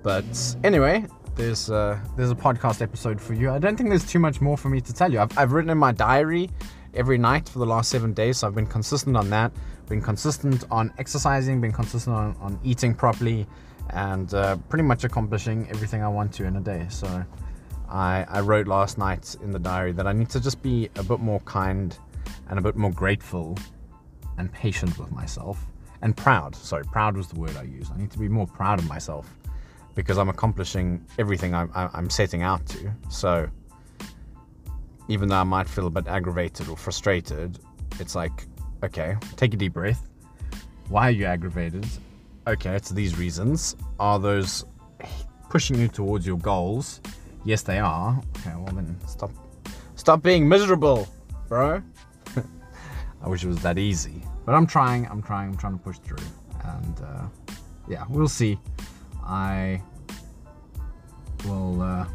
But 0.03 0.57
anyway, 0.63 1.07
there's 1.37 1.71
uh, 1.71 1.99
there's 2.17 2.31
a 2.31 2.35
podcast 2.35 2.83
episode 2.83 3.21
for 3.21 3.35
you. 3.35 3.51
I 3.51 3.59
don't 3.59 3.77
think 3.77 3.89
there's 3.89 4.07
too 4.07 4.19
much 4.19 4.41
more 4.41 4.57
for 4.57 4.69
me 4.69 4.81
to 4.81 4.93
tell 4.93 5.13
you. 5.13 5.21
I've, 5.21 5.37
I've 5.37 5.53
written 5.53 5.71
in 5.71 5.79
my 5.79 5.93
diary 5.93 6.51
every 6.95 7.19
night 7.19 7.49
for 7.49 7.59
the 7.59 7.67
last 7.67 7.91
seven 7.91 8.13
days, 8.13 8.39
so 8.39 8.47
I've 8.47 8.55
been 8.55 8.67
consistent 8.67 9.17
on 9.17 9.31
that. 9.31 9.53
Been 9.89 10.01
consistent 10.01 10.65
on 10.71 10.93
exercising, 10.99 11.61
been 11.61 11.73
consistent 11.73 12.17
on, 12.17 12.37
on 12.41 12.59
eating 12.63 12.95
properly, 12.95 13.47
and 13.91 14.33
uh, 14.33 14.57
pretty 14.69 14.85
much 14.85 15.05
accomplishing 15.05 15.69
everything 15.71 16.03
I 16.03 16.09
want 16.09 16.33
to 16.35 16.45
in 16.45 16.57
a 16.57 16.61
day. 16.61 16.87
So 16.89 17.25
I, 17.89 18.25
I 18.29 18.41
wrote 18.41 18.67
last 18.67 18.97
night 18.97 19.37
in 19.43 19.51
the 19.51 19.59
diary 19.59 19.93
that 19.93 20.07
I 20.07 20.13
need 20.13 20.31
to 20.31 20.41
just 20.41 20.63
be 20.63 20.89
a 20.97 21.03
bit 21.03 21.21
more 21.21 21.41
kind 21.41 21.97
and 22.49 22.59
a 22.59 22.63
bit 22.63 22.77
more 22.77 22.93
grateful 22.93 23.59
and 24.39 24.53
patient 24.53 24.99
with 24.99 25.11
myself 25.13 25.67
and 26.01 26.17
proud. 26.17 26.55
Sorry, 26.55 26.85
proud 26.85 27.17
was 27.17 27.29
the 27.29 27.39
word 27.39 27.57
I 27.57 27.63
used. 27.63 27.93
I 27.93 27.99
need 27.99 28.11
to 28.13 28.19
be 28.19 28.29
more 28.29 28.47
proud 28.47 28.79
of 28.79 28.89
myself 28.89 29.31
because 29.95 30.19
I'm 30.19 30.29
accomplishing 30.29 31.05
everything 31.19 31.55
I'm, 31.55 31.71
I'm 31.75 32.11
setting 32.11 32.43
out 32.43 32.67
to. 32.67 32.93
So 33.09 33.49
even 35.09 35.29
though 35.29 35.37
I 35.37 35.45
might 35.45 35.69
feel 35.69 35.87
a 35.87 35.91
bit 35.91 36.07
aggravated 36.07 36.69
or 36.69 36.77
frustrated, 36.77 37.59
it's 38.01 38.15
like, 38.15 38.47
okay, 38.83 39.17
take 39.37 39.55
a 39.55 39.57
deep 39.57 39.75
breath. 39.75 40.09
Why 40.89 41.09
are 41.09 41.13
you 41.13 41.27
aggravated? 41.27 41.87
Okay, 42.47 42.75
it's 42.75 42.91
these 42.91 43.17
reasons. 43.19 43.77
Are 43.99 44.19
those 44.19 44.65
pushing 45.49 45.79
you 45.79 45.89
towards 45.89 46.27
your 46.27 46.39
goals? 46.39 47.01
Yes, 47.45 47.63
they 47.63 47.79
are. 47.79 48.21
Okay, 48.39 48.55
well 48.57 48.75
then 48.75 48.97
stop 49.07 49.31
stop 49.95 50.23
being 50.23 50.49
miserable, 50.49 51.09
bro. 51.49 51.83
I 53.23 53.29
wish 53.29 53.45
it 53.45 53.49
was 53.49 53.63
that 53.63 53.79
easy. 53.79 54.23
But 54.45 54.55
I'm 54.55 54.67
trying, 54.67 55.07
I'm 55.07 55.23
trying, 55.23 55.51
I'm 55.51 55.57
trying 55.57 55.79
to 55.79 55.83
push 55.83 55.99
through. 55.99 56.19
And 56.65 57.01
uh, 57.01 57.27
yeah, 57.89 58.05
we'll 58.09 58.29
see. 58.29 58.59
I 59.27 59.83
will 61.47 61.81
uh, 61.83 62.07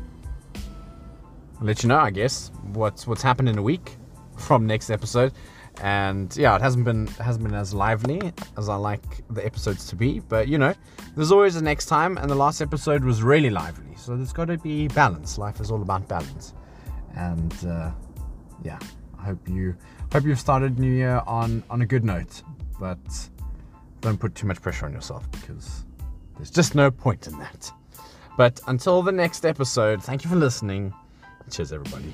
let 1.61 1.83
you 1.83 1.89
know, 1.89 1.99
I 1.99 2.11
guess, 2.11 2.51
what's 2.73 3.07
what's 3.07 3.21
happened 3.21 3.49
in 3.49 3.57
a 3.57 3.61
week 3.61 3.97
from 4.37 4.65
next 4.65 4.89
episode. 4.89 5.33
And 5.81 6.35
yeah, 6.35 6.55
it 6.55 6.61
hasn't 6.61 6.83
been 6.83 7.07
hasn't 7.07 7.45
been 7.45 7.55
as 7.55 7.73
lively 7.73 8.33
as 8.57 8.67
I 8.69 8.75
like 8.75 9.01
the 9.29 9.45
episodes 9.45 9.87
to 9.87 9.95
be, 9.95 10.19
but 10.19 10.47
you 10.47 10.57
know, 10.57 10.73
there's 11.15 11.31
always 11.31 11.55
a 11.55 11.63
next 11.63 11.85
time. 11.85 12.17
And 12.17 12.29
the 12.29 12.35
last 12.35 12.61
episode 12.61 13.03
was 13.03 13.23
really 13.23 13.49
lively, 13.49 13.95
so 13.95 14.15
there's 14.17 14.33
got 14.33 14.45
to 14.45 14.57
be 14.57 14.87
balance. 14.89 15.37
Life 15.37 15.61
is 15.61 15.71
all 15.71 15.81
about 15.81 16.07
balance, 16.07 16.53
and 17.15 17.53
uh, 17.65 17.91
yeah, 18.63 18.77
I 19.17 19.23
hope 19.23 19.47
you 19.47 19.75
hope 20.11 20.25
you've 20.25 20.39
started 20.39 20.79
New 20.79 20.91
Year 20.91 21.21
on 21.25 21.63
on 21.69 21.81
a 21.81 21.85
good 21.85 22.03
note, 22.03 22.41
but 22.77 22.99
don't 24.01 24.19
put 24.19 24.35
too 24.35 24.47
much 24.47 24.61
pressure 24.61 24.85
on 24.85 24.91
yourself 24.91 25.31
because 25.31 25.85
there's 26.39 26.51
just 26.51 26.73
no 26.73 26.89
point 26.89 27.27
in 27.27 27.37
that. 27.39 27.69
But 28.37 28.61
until 28.67 29.01
the 29.01 29.11
next 29.11 29.45
episode, 29.45 30.01
thank 30.01 30.23
you 30.23 30.29
for 30.29 30.37
listening. 30.37 30.93
Cheers, 31.51 31.73
everybody. 31.73 32.13